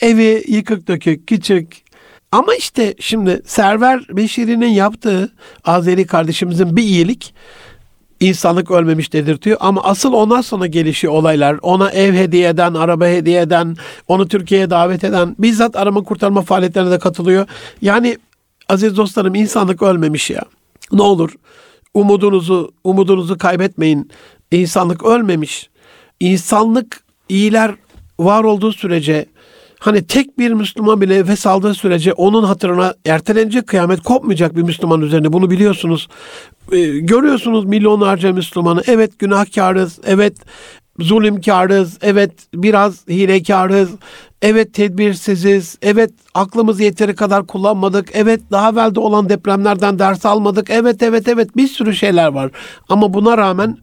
Evi 0.00 0.44
yıkık 0.48 0.88
dökük, 0.88 1.26
küçük, 1.26 1.88
ama 2.32 2.54
işte 2.54 2.94
şimdi 3.00 3.42
Server 3.44 4.00
Beşiri'nin 4.08 4.68
yaptığı 4.68 5.32
Azeri 5.64 6.06
kardeşimizin 6.06 6.76
bir 6.76 6.82
iyilik 6.82 7.34
insanlık 8.20 8.70
ölmemiş 8.70 9.12
dedirtiyor. 9.12 9.56
Ama 9.60 9.82
asıl 9.82 10.12
ondan 10.12 10.40
sonra 10.40 10.66
gelişiyor 10.66 11.12
olaylar. 11.12 11.58
Ona 11.62 11.90
ev 11.90 12.14
hediye 12.14 12.48
eden, 12.48 12.74
araba 12.74 13.06
hediye 13.06 13.40
eden, 13.40 13.76
onu 14.08 14.28
Türkiye'ye 14.28 14.70
davet 14.70 15.04
eden, 15.04 15.36
bizzat 15.38 15.76
arama 15.76 16.02
kurtarma 16.02 16.42
faaliyetlerine 16.42 16.90
de 16.90 16.98
katılıyor. 16.98 17.46
Yani 17.82 18.18
aziz 18.68 18.96
dostlarım 18.96 19.34
insanlık 19.34 19.82
ölmemiş 19.82 20.30
ya. 20.30 20.42
Ne 20.92 21.02
olur 21.02 21.34
umudunuzu 21.94 22.72
umudunuzu 22.84 23.38
kaybetmeyin. 23.38 24.10
İnsanlık 24.52 25.04
ölmemiş. 25.04 25.70
İnsanlık 26.20 27.00
iyiler 27.28 27.74
var 28.18 28.44
olduğu 28.44 28.72
sürece 28.72 29.26
hani 29.78 30.06
tek 30.06 30.38
bir 30.38 30.52
Müslüman 30.52 31.00
bile 31.00 31.18
nefes 31.18 31.46
aldığı 31.46 31.74
sürece 31.74 32.12
onun 32.12 32.44
hatırına 32.44 32.94
ertelenecek 33.06 33.66
kıyamet 33.66 34.00
kopmayacak 34.00 34.56
bir 34.56 34.62
Müslüman 34.62 35.00
üzerine. 35.00 35.32
Bunu 35.32 35.50
biliyorsunuz. 35.50 36.08
Ee, 36.72 36.98
görüyorsunuz 36.98 37.64
milyonlarca 37.64 38.32
Müslümanı. 38.32 38.82
Evet 38.86 39.18
günahkarız. 39.18 39.98
Evet 40.06 40.36
zulümkarız. 40.98 41.98
Evet 42.02 42.32
biraz 42.54 43.08
hilekarız. 43.08 43.90
Evet 44.42 44.74
tedbirsiziz. 44.74 45.78
Evet 45.82 46.10
aklımız 46.34 46.80
yeteri 46.80 47.14
kadar 47.14 47.46
kullanmadık. 47.46 48.08
Evet 48.12 48.40
daha 48.50 48.70
evvelde 48.70 49.00
olan 49.00 49.28
depremlerden 49.28 49.98
ders 49.98 50.26
almadık. 50.26 50.70
Evet 50.70 51.02
evet 51.02 51.28
evet 51.28 51.56
bir 51.56 51.68
sürü 51.68 51.94
şeyler 51.94 52.28
var. 52.28 52.50
Ama 52.88 53.14
buna 53.14 53.38
rağmen 53.38 53.78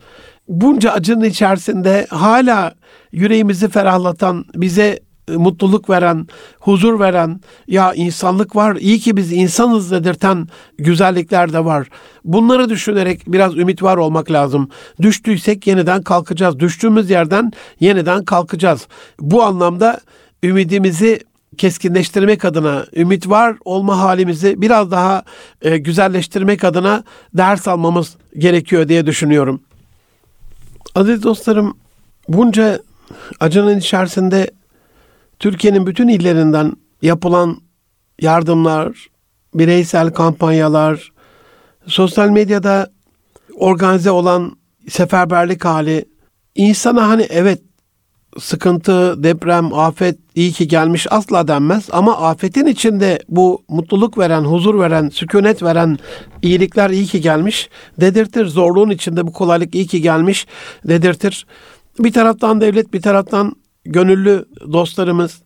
bunca 0.48 0.92
acının 0.92 1.24
içerisinde 1.24 2.08
hala 2.10 2.74
yüreğimizi 3.12 3.70
ferahlatan, 3.70 4.46
bize 4.56 5.00
mutluluk 5.28 5.90
veren, 5.90 6.28
huzur 6.60 7.00
veren, 7.00 7.42
ya 7.68 7.94
insanlık 7.94 8.56
var, 8.56 8.76
iyi 8.76 9.00
ki 9.00 9.18
biz 9.18 9.32
insanız 9.32 9.92
dedirten 9.92 10.48
güzellikler 10.78 11.54
de 11.54 11.66
var. 11.66 11.88
Bunları 12.24 12.70
düşünerek 12.70 13.22
biraz 13.28 13.58
ümit 13.58 13.84
var 13.84 13.98
olmak 13.98 14.32
lazım. 14.32 14.70
Düştüysek 15.02 15.68
yeniden 15.68 16.02
kalkacağız. 16.02 16.60
Düştüğümüz 16.60 17.10
yerden 17.10 17.52
yeniden 17.80 18.26
kalkacağız. 18.26 18.88
Bu 19.20 19.44
anlamda 19.44 20.00
ümidimizi 20.44 21.20
keskinleştirmek 21.58 22.46
adına, 22.46 22.86
ümit 22.96 23.30
var 23.30 23.56
olma 23.66 24.00
halimizi 24.00 24.62
biraz 24.62 24.92
daha 24.92 25.24
e, 25.62 25.78
güzelleştirmek 25.78 26.64
adına 26.64 27.04
ders 27.34 27.68
almamız 27.68 28.16
gerekiyor 28.38 28.88
diye 28.88 29.06
düşünüyorum. 29.06 29.62
Aziz 30.96 31.24
dostlarım, 31.24 31.78
bunca 32.28 32.80
acının 33.40 33.80
içerisinde 33.80 34.52
Türkiye'nin 35.40 35.88
bütün 35.88 36.08
illerinden 36.08 36.74
yapılan 37.02 37.58
yardımlar, 38.22 39.08
bireysel 39.54 40.10
kampanyalar, 40.10 41.12
sosyal 41.88 42.30
medyada 42.30 42.92
organize 43.56 44.12
olan 44.12 44.58
seferberlik 44.90 45.66
hali 45.66 46.06
insana 46.56 47.08
hani 47.08 47.28
evet 47.30 47.62
sıkıntı, 48.40 49.24
deprem, 49.24 49.74
afet 49.74 50.20
iyi 50.36 50.52
ki 50.52 50.68
gelmiş 50.68 51.08
asla 51.10 51.48
denmez. 51.48 51.88
Ama 51.92 52.18
afetin 52.18 52.66
içinde 52.66 53.20
bu 53.30 53.64
mutluluk 53.70 54.18
veren, 54.18 54.42
huzur 54.42 54.80
veren, 54.80 55.10
sükunet 55.10 55.64
veren 55.64 55.98
iyilikler 56.42 56.90
iyi 56.90 57.06
ki 57.06 57.22
gelmiş 57.22 57.70
dedirtir. 58.00 58.46
Zorluğun 58.46 58.90
içinde 58.90 59.28
bu 59.28 59.34
kolaylık 59.34 59.76
iyi 59.76 59.88
ki 59.88 60.02
gelmiş 60.02 60.48
dedirtir. 60.88 61.46
Bir 62.00 62.14
taraftan 62.14 62.62
devlet, 62.62 62.94
bir 62.94 63.02
taraftan 63.02 63.56
gönüllü 63.86 64.46
dostlarımız 64.74 65.42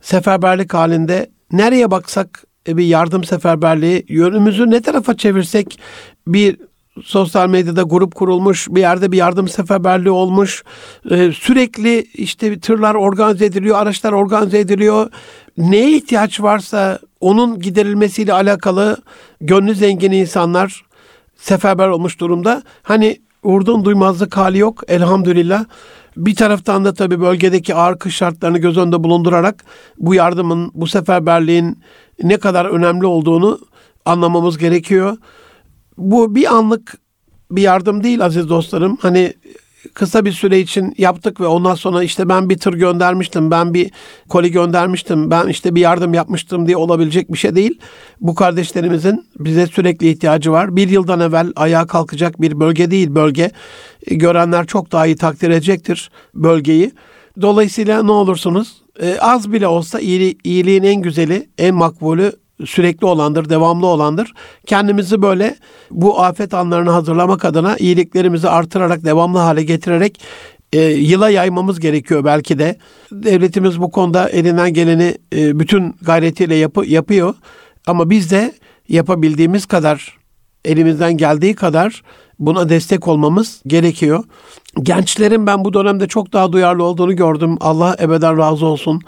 seferberlik 0.00 0.74
halinde 0.74 1.30
nereye 1.52 1.90
baksak 1.90 2.44
e, 2.68 2.76
bir 2.76 2.84
yardım 2.84 3.24
seferberliği 3.24 4.04
yönümüzü 4.08 4.70
ne 4.70 4.82
tarafa 4.82 5.16
çevirsek 5.16 5.78
bir 6.26 6.56
sosyal 7.02 7.48
medyada 7.48 7.82
grup 7.82 8.14
kurulmuş, 8.14 8.68
bir 8.70 8.80
yerde 8.80 9.12
bir 9.12 9.16
yardım 9.16 9.48
seferberliği 9.48 10.10
olmuş. 10.10 10.64
Ee, 11.10 11.32
sürekli 11.32 11.98
işte 12.14 12.60
tırlar 12.60 12.94
organize 12.94 13.44
ediliyor, 13.44 13.78
araçlar 13.78 14.12
organize 14.12 14.58
ediliyor. 14.58 15.10
Neye 15.58 15.96
ihtiyaç 15.96 16.40
varsa 16.40 16.98
onun 17.20 17.58
giderilmesiyle 17.58 18.32
alakalı 18.32 18.96
gönlü 19.40 19.74
zengin 19.74 20.12
insanlar 20.12 20.84
seferber 21.36 21.88
olmuş 21.88 22.20
durumda. 22.20 22.62
Hani 22.82 23.18
vurdun 23.44 23.84
duymazlık 23.84 24.36
hali 24.36 24.58
yok 24.58 24.82
elhamdülillah. 24.88 25.64
Bir 26.16 26.34
taraftan 26.34 26.84
da 26.84 26.94
tabii 26.94 27.20
bölgedeki 27.20 27.74
ağır 27.74 27.98
kış 27.98 28.16
şartlarını 28.16 28.58
göz 28.58 28.78
önünde 28.78 29.04
bulundurarak 29.04 29.64
bu 29.98 30.14
yardımın, 30.14 30.70
bu 30.74 30.86
seferberliğin 30.86 31.82
ne 32.22 32.36
kadar 32.36 32.64
önemli 32.64 33.06
olduğunu 33.06 33.58
anlamamız 34.04 34.58
gerekiyor 34.58 35.16
bu 35.98 36.34
bir 36.34 36.54
anlık 36.54 36.94
bir 37.50 37.62
yardım 37.62 38.04
değil 38.04 38.24
aziz 38.24 38.48
dostlarım. 38.48 38.96
Hani 39.00 39.32
kısa 39.94 40.24
bir 40.24 40.32
süre 40.32 40.60
için 40.60 40.94
yaptık 40.98 41.40
ve 41.40 41.46
ondan 41.46 41.74
sonra 41.74 42.02
işte 42.02 42.28
ben 42.28 42.50
bir 42.50 42.58
tır 42.58 42.74
göndermiştim, 42.74 43.50
ben 43.50 43.74
bir 43.74 43.90
koli 44.28 44.50
göndermiştim, 44.50 45.30
ben 45.30 45.48
işte 45.48 45.74
bir 45.74 45.80
yardım 45.80 46.14
yapmıştım 46.14 46.66
diye 46.66 46.76
olabilecek 46.76 47.32
bir 47.32 47.38
şey 47.38 47.54
değil. 47.54 47.78
Bu 48.20 48.34
kardeşlerimizin 48.34 49.26
bize 49.38 49.66
sürekli 49.66 50.10
ihtiyacı 50.10 50.52
var. 50.52 50.76
Bir 50.76 50.88
yıldan 50.88 51.20
evvel 51.20 51.52
ayağa 51.56 51.86
kalkacak 51.86 52.40
bir 52.40 52.60
bölge 52.60 52.90
değil 52.90 53.14
bölge. 53.14 53.50
E, 54.06 54.14
görenler 54.14 54.66
çok 54.66 54.92
daha 54.92 55.06
iyi 55.06 55.16
takdir 55.16 55.50
edecektir 55.50 56.10
bölgeyi. 56.34 56.92
Dolayısıyla 57.40 58.02
ne 58.02 58.12
olursunuz 58.12 58.82
e, 59.00 59.18
az 59.20 59.52
bile 59.52 59.66
olsa 59.66 60.00
iyili, 60.00 60.36
iyiliğin 60.44 60.82
en 60.82 61.02
güzeli, 61.02 61.48
en 61.58 61.74
makbulü 61.74 62.32
sürekli 62.66 63.06
olandır, 63.06 63.48
devamlı 63.48 63.86
olandır. 63.86 64.32
Kendimizi 64.66 65.22
böyle 65.22 65.56
bu 65.90 66.22
afet 66.22 66.54
anlarını 66.54 66.90
hazırlamak 66.90 67.44
adına 67.44 67.76
iyiliklerimizi 67.76 68.48
artırarak, 68.48 69.04
devamlı 69.04 69.38
hale 69.38 69.62
getirerek 69.62 70.20
e, 70.72 70.80
yıla 70.82 71.30
yaymamız 71.30 71.80
gerekiyor 71.80 72.24
belki 72.24 72.58
de. 72.58 72.78
Devletimiz 73.12 73.80
bu 73.80 73.90
konuda 73.90 74.28
elinden 74.28 74.72
geleni 74.72 75.14
e, 75.34 75.58
bütün 75.58 75.94
gayretiyle 76.02 76.54
yapı, 76.54 76.86
yapıyor. 76.86 77.34
Ama 77.86 78.10
biz 78.10 78.30
de 78.30 78.54
yapabildiğimiz 78.88 79.66
kadar, 79.66 80.18
elimizden 80.64 81.16
geldiği 81.16 81.54
kadar 81.54 82.02
buna 82.38 82.68
destek 82.68 83.08
olmamız 83.08 83.62
gerekiyor. 83.66 84.24
Gençlerin 84.82 85.46
ben 85.46 85.64
bu 85.64 85.74
dönemde 85.74 86.08
çok 86.08 86.32
daha 86.32 86.52
duyarlı 86.52 86.84
olduğunu 86.84 87.16
gördüm. 87.16 87.56
Allah 87.60 87.96
ebeden 88.00 88.38
razı 88.38 88.66
olsun. 88.66 89.00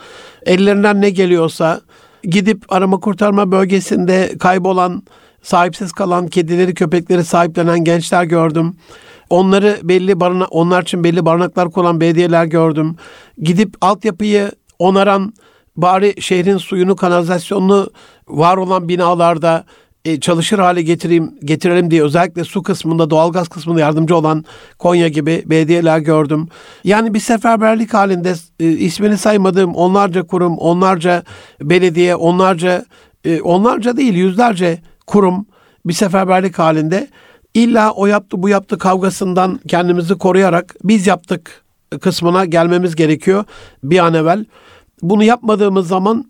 Ellerinden 0.46 1.00
ne 1.00 1.10
geliyorsa 1.10 1.80
gidip 2.30 2.64
arama 2.68 3.00
kurtarma 3.00 3.52
bölgesinde 3.52 4.38
kaybolan, 4.38 5.02
sahipsiz 5.42 5.92
kalan 5.92 6.28
kedileri, 6.28 6.74
köpekleri 6.74 7.24
sahiplenen 7.24 7.84
gençler 7.84 8.24
gördüm. 8.24 8.76
Onları 9.30 9.78
belli 9.82 10.20
barına, 10.20 10.44
onlar 10.44 10.82
için 10.82 11.04
belli 11.04 11.24
barınaklar 11.24 11.70
kuran 11.70 12.00
belediyeler 12.00 12.44
gördüm. 12.44 12.96
Gidip 13.38 13.74
altyapıyı 13.80 14.50
onaran 14.78 15.34
bari 15.76 16.22
şehrin 16.22 16.56
suyunu, 16.56 16.96
kanalizasyonunu 16.96 17.90
var 18.28 18.56
olan 18.56 18.88
binalarda 18.88 19.64
e, 20.06 20.20
çalışır 20.20 20.58
hale 20.58 20.82
getireyim, 20.82 21.34
getirelim 21.44 21.90
diye 21.90 22.02
özellikle 22.02 22.44
su 22.44 22.62
kısmında, 22.62 23.10
doğalgaz 23.10 23.48
kısmında 23.48 23.80
yardımcı 23.80 24.16
olan 24.16 24.44
Konya 24.78 25.08
gibi 25.08 25.42
belediyeler 25.46 25.98
gördüm. 25.98 26.48
Yani 26.84 27.14
bir 27.14 27.20
seferberlik 27.20 27.94
halinde 27.94 28.34
e, 28.60 28.68
ismini 28.68 29.18
saymadığım 29.18 29.74
onlarca 29.74 30.22
kurum, 30.22 30.58
onlarca 30.58 31.22
belediye, 31.60 32.16
onlarca 32.16 32.84
e, 33.24 33.40
onlarca 33.40 33.96
değil 33.96 34.14
yüzlerce 34.14 34.82
kurum 35.06 35.46
bir 35.86 35.92
seferberlik 35.92 36.58
halinde 36.58 37.08
illa 37.54 37.90
o 37.90 38.06
yaptı 38.06 38.42
bu 38.42 38.48
yaptı 38.48 38.78
kavgasından 38.78 39.60
kendimizi 39.68 40.14
koruyarak 40.14 40.74
biz 40.84 41.06
yaptık 41.06 41.64
kısmına 42.00 42.44
gelmemiz 42.44 42.96
gerekiyor 42.96 43.44
bir 43.82 43.98
an 43.98 44.14
evvel. 44.14 44.44
Bunu 45.02 45.24
yapmadığımız 45.24 45.88
zaman 45.88 46.24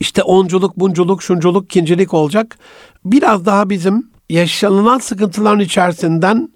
işte 0.00 0.22
onculuk, 0.22 0.76
bunculuk, 0.76 1.22
şunculuk, 1.22 1.70
kincilik 1.70 2.14
olacak. 2.14 2.58
Biraz 3.04 3.46
daha 3.46 3.70
bizim 3.70 4.10
yaşanılan 4.30 4.98
sıkıntıların 4.98 5.60
içerisinden 5.60 6.48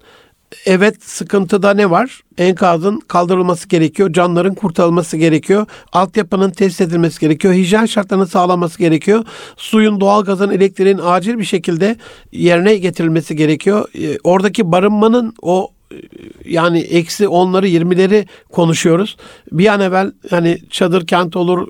evet 0.65 1.03
sıkıntıda 1.03 1.73
ne 1.73 1.89
var? 1.89 2.21
Enkazın 2.37 2.99
kaldırılması 2.99 3.67
gerekiyor, 3.67 4.13
canların 4.13 4.53
kurtarılması 4.53 5.17
gerekiyor, 5.17 5.65
altyapının 5.93 6.51
test 6.51 6.81
edilmesi 6.81 7.19
gerekiyor, 7.19 7.53
hijyen 7.53 7.85
şartlarının 7.85 8.25
sağlanması 8.25 8.79
gerekiyor, 8.79 9.25
suyun, 9.57 9.99
doğalgazın, 10.01 10.49
elektriğin 10.49 10.99
acil 11.03 11.37
bir 11.37 11.43
şekilde 11.43 11.95
yerine 12.31 12.77
getirilmesi 12.77 13.35
gerekiyor. 13.35 13.85
E, 13.95 14.17
oradaki 14.23 14.71
barınmanın 14.71 15.33
o 15.41 15.71
yani 16.45 16.79
eksi 16.79 17.27
onları 17.27 17.67
yirmileri 17.67 18.25
konuşuyoruz. 18.51 19.17
Bir 19.51 19.67
an 19.67 19.79
evvel 19.79 20.11
hani 20.29 20.57
çadır 20.69 21.07
kent 21.07 21.35
olur, 21.35 21.67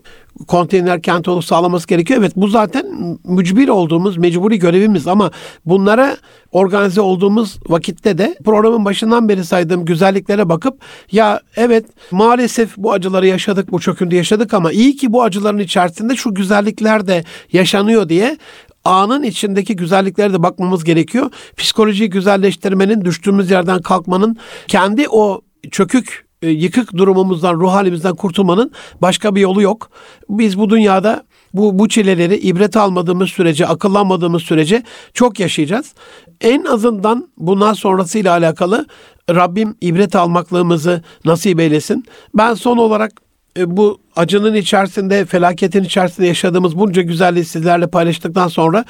konteyner 0.48 1.02
kent 1.02 1.28
olur 1.28 1.44
sağlaması 1.44 1.88
gerekiyor. 1.88 2.20
Evet 2.20 2.32
bu 2.36 2.48
zaten 2.48 3.18
mücbir 3.24 3.68
olduğumuz 3.68 4.18
mecburi 4.18 4.60
görevimiz 4.60 5.08
ama 5.08 5.32
bunlara 5.66 6.18
organize 6.52 7.02
olduğumuz 7.02 7.60
vakitte 7.68 8.18
de 8.18 8.36
programın 8.46 8.86
başından 8.86 9.30
beri 9.30 9.46
saydığım 9.46 9.86
güzelliklere 9.86 10.50
bakıp 10.50 10.82
ya 11.12 11.42
evet 11.56 11.86
maalesef 12.12 12.78
bu 12.78 12.92
acıları 12.92 13.28
yaşadık, 13.28 13.72
bu 13.72 13.80
çöküntü 13.80 14.16
yaşadık 14.16 14.54
ama 14.54 14.72
iyi 14.72 14.96
ki 14.96 15.14
bu 15.14 15.24
acıların 15.24 15.60
içerisinde 15.60 16.16
şu 16.16 16.34
güzellikler 16.34 17.08
de 17.08 17.24
yaşanıyor 17.52 18.10
diye 18.10 18.38
anın 18.86 19.24
içindeki 19.24 19.76
güzelliklere 19.76 20.34
de 20.34 20.44
bakmamız 20.44 20.84
gerekiyor. 20.84 21.32
Psikolojiyi 21.58 22.10
güzelleştirmenin, 22.10 23.06
düştüğümüz 23.06 23.52
yerden 23.52 23.82
kalkmanın, 23.82 24.38
kendi 24.68 25.10
o 25.10 25.42
çökük 25.72 26.26
e, 26.42 26.50
yıkık 26.50 26.98
durumumuzdan, 26.98 27.54
ruh 27.54 27.72
halimizden 27.72 28.16
kurtulmanın 28.16 28.72
başka 29.02 29.36
bir 29.36 29.42
yolu 29.42 29.62
yok. 29.62 29.90
Biz 30.30 30.60
bu 30.60 30.70
dünyada 30.70 31.24
bu 31.54 31.80
bu 31.80 31.90
çileleri 31.90 32.38
ibret 32.38 32.78
almadığımız 32.78 33.30
sürece, 33.30 33.68
akıllanmadığımız 33.68 34.44
sürece 34.44 34.84
çok 35.14 35.40
yaşayacağız. 35.40 35.94
En 36.42 36.66
azından 36.66 37.28
bundan 37.38 37.74
sonrasıyla 37.74 38.32
alakalı 38.32 38.86
Rabbim 39.30 39.76
ibret 39.82 40.16
almaklığımızı 40.16 41.02
nasip 41.26 41.60
eylesin. 41.60 42.06
Ben 42.34 42.54
son 42.54 42.78
olarak 42.78 43.12
e, 43.58 43.78
bu 43.78 43.98
acının 44.16 44.56
içerisinde, 44.56 45.26
felaketin 45.26 45.84
içerisinde 45.84 46.28
yaşadığımız 46.28 46.78
bunca 46.78 47.02
güzelliği 47.02 47.46
sizlerle 47.46 47.88
paylaştıktan 47.88 48.48
sonra 48.48 48.86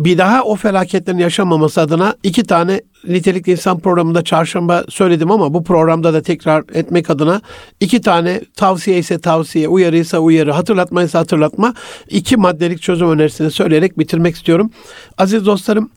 bir 0.00 0.18
daha 0.18 0.42
o 0.42 0.56
felaketlerin 0.56 1.18
yaşanmaması 1.18 1.80
adına 1.80 2.14
iki 2.22 2.42
tane 2.42 2.80
nitelikli 3.08 3.52
insan 3.52 3.78
programında 3.78 4.24
çarşamba 4.24 4.84
söyledim 4.88 5.30
ama 5.30 5.54
bu 5.54 5.64
programda 5.64 6.14
da 6.14 6.22
tekrar 6.22 6.64
etmek 6.74 7.10
adına 7.10 7.40
iki 7.80 8.00
tane 8.00 8.40
tavsiye 8.56 8.98
ise 8.98 9.18
tavsiye, 9.18 9.68
uyarı 9.68 9.96
ise 9.96 10.18
uyarı, 10.18 10.52
hatırlatma 10.52 11.02
ise 11.02 11.18
hatırlatma 11.18 11.74
iki 12.08 12.36
maddelik 12.36 12.82
çözüm 12.82 13.10
önerisini 13.10 13.50
söyleyerek 13.50 13.98
bitirmek 13.98 14.36
istiyorum. 14.36 14.70
Aziz 15.18 15.46
dostlarım, 15.46 15.90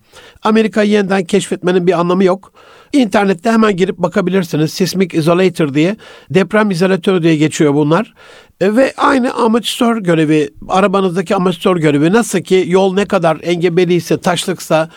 Amerika'yı 0.43 0.91
yeniden 0.91 1.23
keşfetmenin 1.23 1.87
bir 1.87 1.99
anlamı 1.99 2.23
yok. 2.23 2.53
İnternette 2.93 3.51
hemen 3.51 3.77
girip 3.77 3.97
bakabilirsiniz. 3.97 4.73
Sismic 4.73 5.17
Isolator 5.17 5.73
diye. 5.73 5.95
Deprem 6.29 6.71
izolatörü 6.71 7.23
diye 7.23 7.35
geçiyor 7.35 7.73
bunlar. 7.73 8.13
E, 8.61 8.75
ve 8.75 8.93
aynı 8.97 9.33
amatör 9.33 9.97
görevi, 9.97 10.49
arabanızdaki 10.67 11.35
amatör 11.35 11.77
görevi 11.77 12.11
nasıl 12.11 12.39
ki 12.39 12.65
yol 12.67 12.93
ne 12.93 13.05
kadar 13.05 13.37
engebeliyse, 13.43 14.17
taşlıksa, 14.17 14.89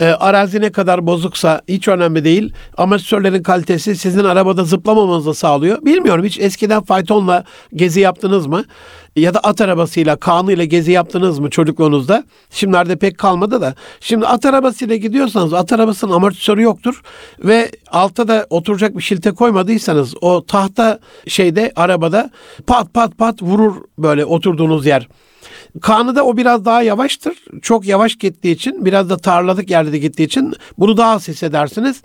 e, 0.00 0.06
arazi 0.06 0.60
ne 0.60 0.72
kadar 0.72 1.06
bozuksa 1.06 1.60
hiç 1.68 1.88
önemli 1.88 2.24
değil. 2.24 2.52
Amatörlerin 2.76 3.42
kalitesi 3.42 3.96
sizin 3.96 4.24
arabada 4.24 4.64
zıplamamanızı 4.64 5.34
sağlıyor. 5.34 5.84
Bilmiyorum 5.84 6.24
hiç 6.24 6.38
eskiden 6.38 6.82
faytonla 6.82 7.44
gezi 7.74 8.00
yaptınız 8.00 8.46
mı? 8.46 8.64
Ya 9.16 9.34
da 9.34 9.40
at 9.40 9.60
arabasıyla, 9.60 10.16
kanıyla 10.16 10.64
gezi 10.64 10.92
yaptınız 10.92 11.38
mı 11.38 11.50
çocukluğunuzda? 11.50 12.24
Şimdilerde 12.50 12.96
pek 12.96 13.18
kalmadı 13.18 13.60
da. 13.60 13.74
Şimdi 14.00 14.26
at 14.26 14.46
arabasıyla 14.46 14.96
gidiyorsanız 14.96 15.52
at 15.52 15.72
arabasının 15.72 16.12
amortisörü 16.12 16.62
yoktur. 16.62 17.02
Ve 17.44 17.70
altta 17.90 18.28
da 18.28 18.46
oturacak 18.50 18.96
bir 18.96 19.02
şilte 19.02 19.30
koymadıysanız 19.30 20.14
o 20.20 20.46
tahta 20.46 20.98
şeyde 21.26 21.72
arabada 21.76 22.30
pat 22.66 22.94
pat 22.94 23.18
pat 23.18 23.42
vurur 23.42 23.76
böyle 23.98 24.24
oturduğunuz 24.24 24.86
yer. 24.86 25.08
Kanı'da 25.80 26.24
o 26.24 26.36
biraz 26.36 26.64
daha 26.64 26.82
yavaştır. 26.82 27.36
Çok 27.62 27.86
yavaş 27.86 28.16
gittiği 28.16 28.52
için 28.52 28.84
biraz 28.84 29.10
da 29.10 29.16
tarladık 29.16 29.70
yerde 29.70 29.98
gittiği 29.98 30.24
için 30.24 30.54
bunu 30.78 30.96
daha 30.96 31.12
az 31.12 31.28
hissedersiniz. 31.28 32.02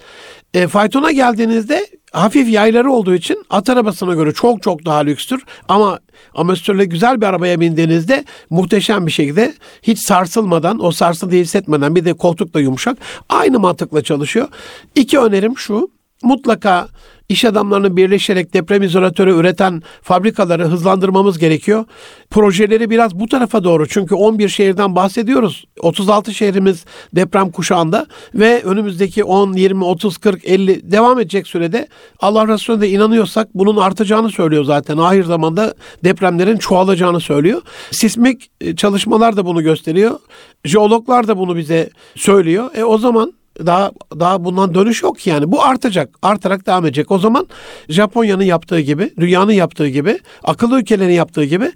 E, 0.53 0.67
faytona 0.67 1.11
geldiğinizde 1.11 1.87
hafif 2.11 2.49
yayları 2.49 2.91
olduğu 2.91 3.15
için 3.15 3.45
at 3.49 3.69
arabasına 3.69 4.13
göre 4.13 4.33
çok 4.33 4.63
çok 4.63 4.85
daha 4.85 4.99
lükstür. 4.99 5.43
Ama 5.67 5.99
amatörle 6.35 6.85
güzel 6.85 7.21
bir 7.21 7.25
arabaya 7.25 7.59
bindiğinizde 7.59 8.25
muhteşem 8.49 9.07
bir 9.07 9.11
şekilde 9.11 9.53
hiç 9.81 9.99
sarsılmadan, 9.99 10.85
o 10.85 10.91
sarsıntıyı 10.91 11.43
hissetmeden 11.43 11.95
bir 11.95 12.05
de 12.05 12.13
koltuk 12.13 12.53
da 12.53 12.59
yumuşak. 12.59 12.97
Aynı 13.29 13.59
mantıkla 13.59 14.03
çalışıyor. 14.03 14.47
İki 14.95 15.19
önerim 15.19 15.57
şu. 15.57 15.89
Mutlaka 16.23 16.87
iş 17.29 17.45
adamlarının 17.45 17.97
birleşerek 17.97 18.53
deprem 18.53 18.83
izolatörü 18.83 19.31
üreten 19.31 19.83
fabrikaları 20.01 20.65
hızlandırmamız 20.65 21.37
gerekiyor. 21.37 21.85
Projeleri 22.29 22.89
biraz 22.89 23.19
bu 23.19 23.27
tarafa 23.27 23.63
doğru 23.63 23.87
çünkü 23.87 24.15
11 24.15 24.49
şehirden 24.49 24.95
bahsediyoruz. 24.95 25.65
36 25.79 26.33
şehrimiz 26.33 26.85
deprem 27.15 27.51
kuşağında 27.51 28.07
ve 28.33 28.63
önümüzdeki 28.63 29.23
10, 29.23 29.53
20, 29.53 29.83
30, 29.83 30.17
40, 30.17 30.45
50 30.45 30.91
devam 30.91 31.19
edecek 31.19 31.47
sürede 31.47 31.87
Allah 32.19 32.47
Resulü'ne 32.47 32.87
inanıyorsak 32.87 33.47
bunun 33.53 33.77
artacağını 33.77 34.29
söylüyor 34.29 34.63
zaten. 34.63 34.97
Ahir 34.97 35.23
zamanda 35.23 35.73
depremlerin 36.03 36.57
çoğalacağını 36.57 37.19
söylüyor. 37.19 37.61
Sismik 37.91 38.51
çalışmalar 38.77 39.37
da 39.37 39.45
bunu 39.45 39.63
gösteriyor. 39.63 40.19
Jeologlar 40.65 41.27
da 41.27 41.37
bunu 41.37 41.57
bize 41.57 41.89
söylüyor. 42.15 42.69
E 42.75 42.83
o 42.83 42.97
zaman 42.97 43.33
daha 43.65 43.91
daha 44.19 44.43
bundan 44.43 44.75
dönüş 44.75 45.03
yok 45.03 45.27
yani. 45.27 45.51
Bu 45.51 45.63
artacak. 45.63 46.09
Artarak 46.21 46.67
devam 46.67 46.85
edecek. 46.85 47.11
O 47.11 47.19
zaman 47.19 47.47
Japonya'nın 47.89 48.43
yaptığı 48.43 48.79
gibi, 48.79 49.13
dünyanın 49.19 49.51
yaptığı 49.51 49.87
gibi, 49.87 50.19
akıllı 50.43 50.79
ülkelerin 50.79 51.13
yaptığı 51.13 51.43
gibi 51.43 51.71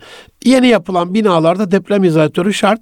yeni 0.46 0.68
yapılan 0.68 1.14
binalarda 1.14 1.72
deprem 1.72 2.04
izolatörü 2.04 2.54
şart. 2.54 2.80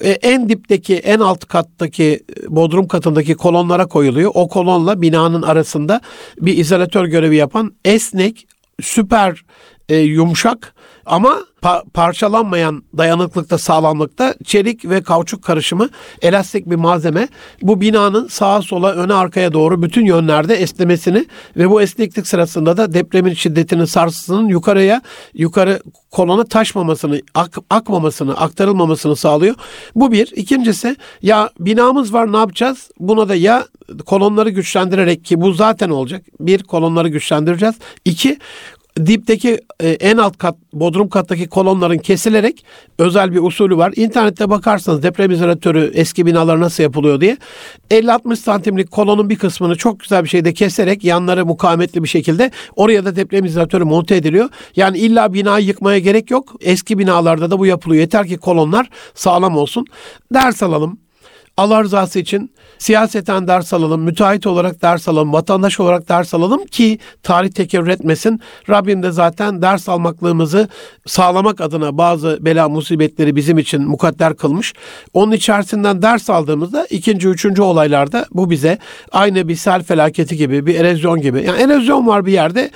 Ee, 0.00 0.10
en 0.10 0.48
dipteki, 0.48 0.96
en 0.96 1.20
alt 1.20 1.44
kattaki 1.44 2.20
bodrum 2.48 2.88
katındaki 2.88 3.34
kolonlara 3.34 3.86
koyuluyor. 3.86 4.30
O 4.34 4.48
kolonla 4.48 5.02
binanın 5.02 5.42
arasında 5.42 6.00
bir 6.40 6.58
izolatör 6.58 7.04
görevi 7.04 7.36
yapan 7.36 7.72
esnek, 7.84 8.46
süper 8.80 9.42
e, 9.88 9.96
yumuşak 9.96 10.74
ama 11.06 11.38
pa- 11.62 11.90
parçalanmayan 11.90 12.82
dayanıklıkta, 12.98 13.58
sağlamlıkta 13.58 14.34
çelik 14.44 14.84
ve 14.84 15.02
kauçuk 15.02 15.44
karışımı 15.44 15.88
elastik 16.22 16.70
bir 16.70 16.76
malzeme. 16.76 17.28
Bu 17.62 17.80
binanın 17.80 18.28
sağa 18.28 18.62
sola, 18.62 18.92
öne 18.92 19.14
arkaya 19.14 19.52
doğru 19.52 19.82
bütün 19.82 20.06
yönlerde 20.06 20.54
esnemesini 20.54 21.26
ve 21.56 21.70
bu 21.70 21.82
esneklik 21.82 22.26
sırasında 22.26 22.76
da 22.76 22.94
depremin 22.94 23.34
şiddetinin 23.34 23.84
sarsısının 23.84 24.48
yukarıya, 24.48 25.02
yukarı 25.34 25.80
kolona 26.10 26.44
taşmamasını, 26.44 27.20
ak- 27.34 27.64
akmamasını, 27.70 28.36
aktarılmamasını 28.36 29.16
sağlıyor. 29.16 29.54
Bu 29.94 30.12
bir. 30.12 30.32
İkincisi 30.36 30.96
ya 31.22 31.50
binamız 31.60 32.12
var 32.12 32.32
ne 32.32 32.36
yapacağız? 32.36 32.90
Buna 33.00 33.28
da 33.28 33.34
ya 33.34 33.66
kolonları 34.06 34.50
güçlendirerek 34.50 35.24
ki 35.24 35.40
bu 35.40 35.52
zaten 35.52 35.90
olacak. 35.90 36.22
Bir 36.40 36.62
kolonları 36.62 37.08
güçlendireceğiz. 37.08 37.74
İki 38.04 38.38
dipteki 38.96 39.60
e, 39.80 39.88
en 39.88 40.16
alt 40.16 40.38
kat 40.38 40.56
bodrum 40.72 41.08
kattaki 41.08 41.48
kolonların 41.48 41.98
kesilerek 41.98 42.64
özel 42.98 43.32
bir 43.32 43.42
usulü 43.42 43.76
var. 43.76 43.92
İnternette 43.96 44.50
bakarsanız 44.50 45.02
deprem 45.02 45.30
izolatörü 45.30 45.90
eski 45.94 46.26
binalar 46.26 46.60
nasıl 46.60 46.82
yapılıyor 46.82 47.20
diye 47.20 47.36
50-60 47.90 48.36
santimlik 48.36 48.90
kolonun 48.90 49.30
bir 49.30 49.36
kısmını 49.36 49.76
çok 49.76 50.00
güzel 50.00 50.24
bir 50.24 50.28
şekilde 50.28 50.54
keserek 50.54 51.04
yanları 51.04 51.46
mukavemetli 51.46 52.02
bir 52.02 52.08
şekilde 52.08 52.50
oraya 52.76 53.04
da 53.04 53.16
deprem 53.16 53.44
izolatörü 53.44 53.84
monte 53.84 54.16
ediliyor. 54.16 54.48
Yani 54.76 54.98
illa 54.98 55.32
binayı 55.32 55.66
yıkmaya 55.66 55.98
gerek 55.98 56.30
yok. 56.30 56.54
Eski 56.60 56.98
binalarda 56.98 57.50
da 57.50 57.58
bu 57.58 57.66
yapılıyor. 57.66 58.00
Yeter 58.00 58.26
ki 58.26 58.36
kolonlar 58.36 58.90
sağlam 59.14 59.56
olsun. 59.56 59.86
Ders 60.34 60.62
alalım. 60.62 61.05
Allah 61.56 61.84
rızası 61.84 62.18
için 62.18 62.50
siyaseten 62.78 63.48
ders 63.48 63.72
alalım, 63.72 64.02
müteahhit 64.02 64.46
olarak 64.46 64.82
ders 64.82 65.08
alalım, 65.08 65.32
vatandaş 65.32 65.80
olarak 65.80 66.08
ders 66.08 66.34
alalım 66.34 66.66
ki 66.66 66.98
tarih 67.22 67.50
tekerrür 67.50 67.88
etmesin. 67.88 68.40
Rabbim 68.70 69.02
de 69.02 69.10
zaten 69.10 69.62
ders 69.62 69.88
almaklığımızı 69.88 70.68
sağlamak 71.06 71.60
adına 71.60 71.98
bazı 71.98 72.38
bela 72.40 72.68
musibetleri 72.68 73.36
bizim 73.36 73.58
için 73.58 73.82
mukadder 73.82 74.36
kılmış. 74.36 74.74
Onun 75.14 75.32
içerisinden 75.32 76.02
ders 76.02 76.30
aldığımızda 76.30 76.86
ikinci, 76.90 77.28
üçüncü 77.28 77.62
olaylarda 77.62 78.26
bu 78.32 78.50
bize 78.50 78.78
aynı 79.12 79.48
bir 79.48 79.56
sel 79.56 79.82
felaketi 79.82 80.36
gibi, 80.36 80.66
bir 80.66 80.74
erozyon 80.74 81.20
gibi. 81.20 81.42
Yani 81.42 81.62
erozyon 81.62 82.06
var 82.06 82.26
bir 82.26 82.32
yerde, 82.32 82.70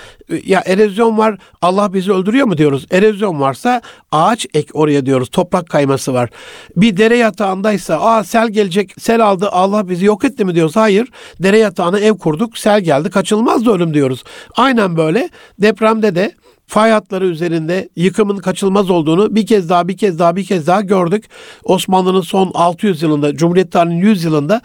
ya 0.44 0.62
erozyon 0.66 1.18
var 1.18 1.38
Allah 1.62 1.94
bizi 1.94 2.12
öldürüyor 2.12 2.46
mu 2.46 2.58
diyoruz. 2.58 2.86
Erozyon 2.90 3.40
varsa 3.40 3.82
ağaç 4.12 4.46
ek 4.54 4.68
oraya 4.72 5.06
diyoruz. 5.06 5.28
Toprak 5.28 5.68
kayması 5.68 6.14
var. 6.14 6.30
Bir 6.76 6.96
dere 6.96 7.16
yatağındaysa 7.16 8.00
aa 8.00 8.24
sel 8.24 8.48
gelecek, 8.70 8.94
sel 9.00 9.26
aldı 9.26 9.48
Allah 9.48 9.88
bizi 9.88 10.04
yok 10.04 10.24
etti 10.24 10.44
mi 10.44 10.54
diyoruz. 10.54 10.76
Hayır. 10.76 11.08
Dere 11.42 11.58
yatağına 11.58 11.98
ev 11.98 12.18
kurduk. 12.18 12.58
Sel 12.58 12.80
geldi. 12.80 13.10
Kaçılmaz 13.10 13.66
da 13.66 13.72
ölüm 13.72 13.94
diyoruz. 13.94 14.24
Aynen 14.56 14.96
böyle. 14.96 15.28
Depremde 15.58 16.14
de 16.14 16.32
fay 16.66 16.90
hatları 16.90 17.26
üzerinde 17.26 17.88
yıkımın 17.96 18.36
kaçılmaz 18.36 18.90
olduğunu 18.90 19.34
bir 19.34 19.46
kez 19.46 19.68
daha 19.68 19.88
bir 19.88 19.96
kez 19.96 20.18
daha 20.18 20.36
bir 20.36 20.44
kez 20.44 20.66
daha 20.66 20.80
gördük. 20.80 21.24
Osmanlı'nın 21.64 22.20
son 22.20 22.50
600 22.54 23.02
yılında, 23.02 23.36
Cumhuriyet 23.36 23.72
tarihinin 23.72 24.02
100 24.02 24.24
yılında 24.24 24.60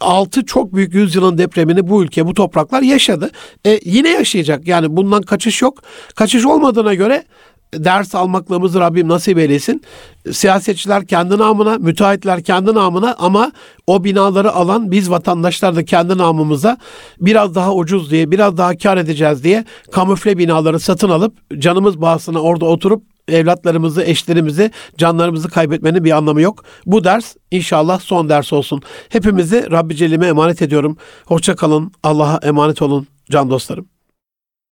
6 0.00 0.46
çok 0.46 0.74
büyük 0.74 0.94
yüzyılın 0.94 1.38
depremini 1.38 1.88
bu 1.88 2.02
ülke, 2.02 2.26
bu 2.26 2.34
topraklar 2.34 2.82
yaşadı. 2.82 3.30
E, 3.66 3.80
yine 3.84 4.08
yaşayacak. 4.08 4.68
Yani 4.68 4.96
bundan 4.96 5.22
kaçış 5.22 5.62
yok. 5.62 5.82
Kaçış 6.14 6.46
olmadığına 6.46 6.94
göre 6.94 7.24
ders 7.74 8.14
almaklığımızı 8.14 8.80
Rabbim 8.80 9.08
nasip 9.08 9.38
eylesin. 9.38 9.82
Siyasetçiler 10.32 11.06
kendi 11.06 11.38
namına, 11.38 11.78
müteahhitler 11.78 12.42
kendi 12.42 12.74
namına 12.74 13.16
ama 13.18 13.52
o 13.86 14.04
binaları 14.04 14.52
alan 14.52 14.90
biz 14.90 15.10
vatandaşlar 15.10 15.76
da 15.76 15.84
kendi 15.84 16.18
namımıza 16.18 16.76
biraz 17.20 17.54
daha 17.54 17.74
ucuz 17.74 18.10
diye, 18.10 18.30
biraz 18.30 18.56
daha 18.56 18.76
kar 18.76 18.96
edeceğiz 18.96 19.44
diye 19.44 19.64
kamufle 19.92 20.38
binaları 20.38 20.80
satın 20.80 21.08
alıp 21.08 21.60
canımız 21.60 22.00
bahsına 22.00 22.40
orada 22.40 22.64
oturup 22.64 23.02
evlatlarımızı, 23.28 24.02
eşlerimizi, 24.02 24.70
canlarımızı 24.98 25.48
kaybetmenin 25.48 26.04
bir 26.04 26.10
anlamı 26.10 26.40
yok. 26.40 26.64
Bu 26.86 27.04
ders 27.04 27.36
inşallah 27.50 28.00
son 28.00 28.28
ders 28.28 28.52
olsun. 28.52 28.82
Hepimizi 29.08 29.70
Rabbi 29.70 29.96
Celle'ime 29.96 30.26
emanet 30.26 30.62
ediyorum. 30.62 30.96
Hoşça 31.26 31.56
kalın. 31.56 31.92
Allah'a 32.02 32.38
emanet 32.42 32.82
olun 32.82 33.06
can 33.30 33.50
dostlarım. 33.50 33.97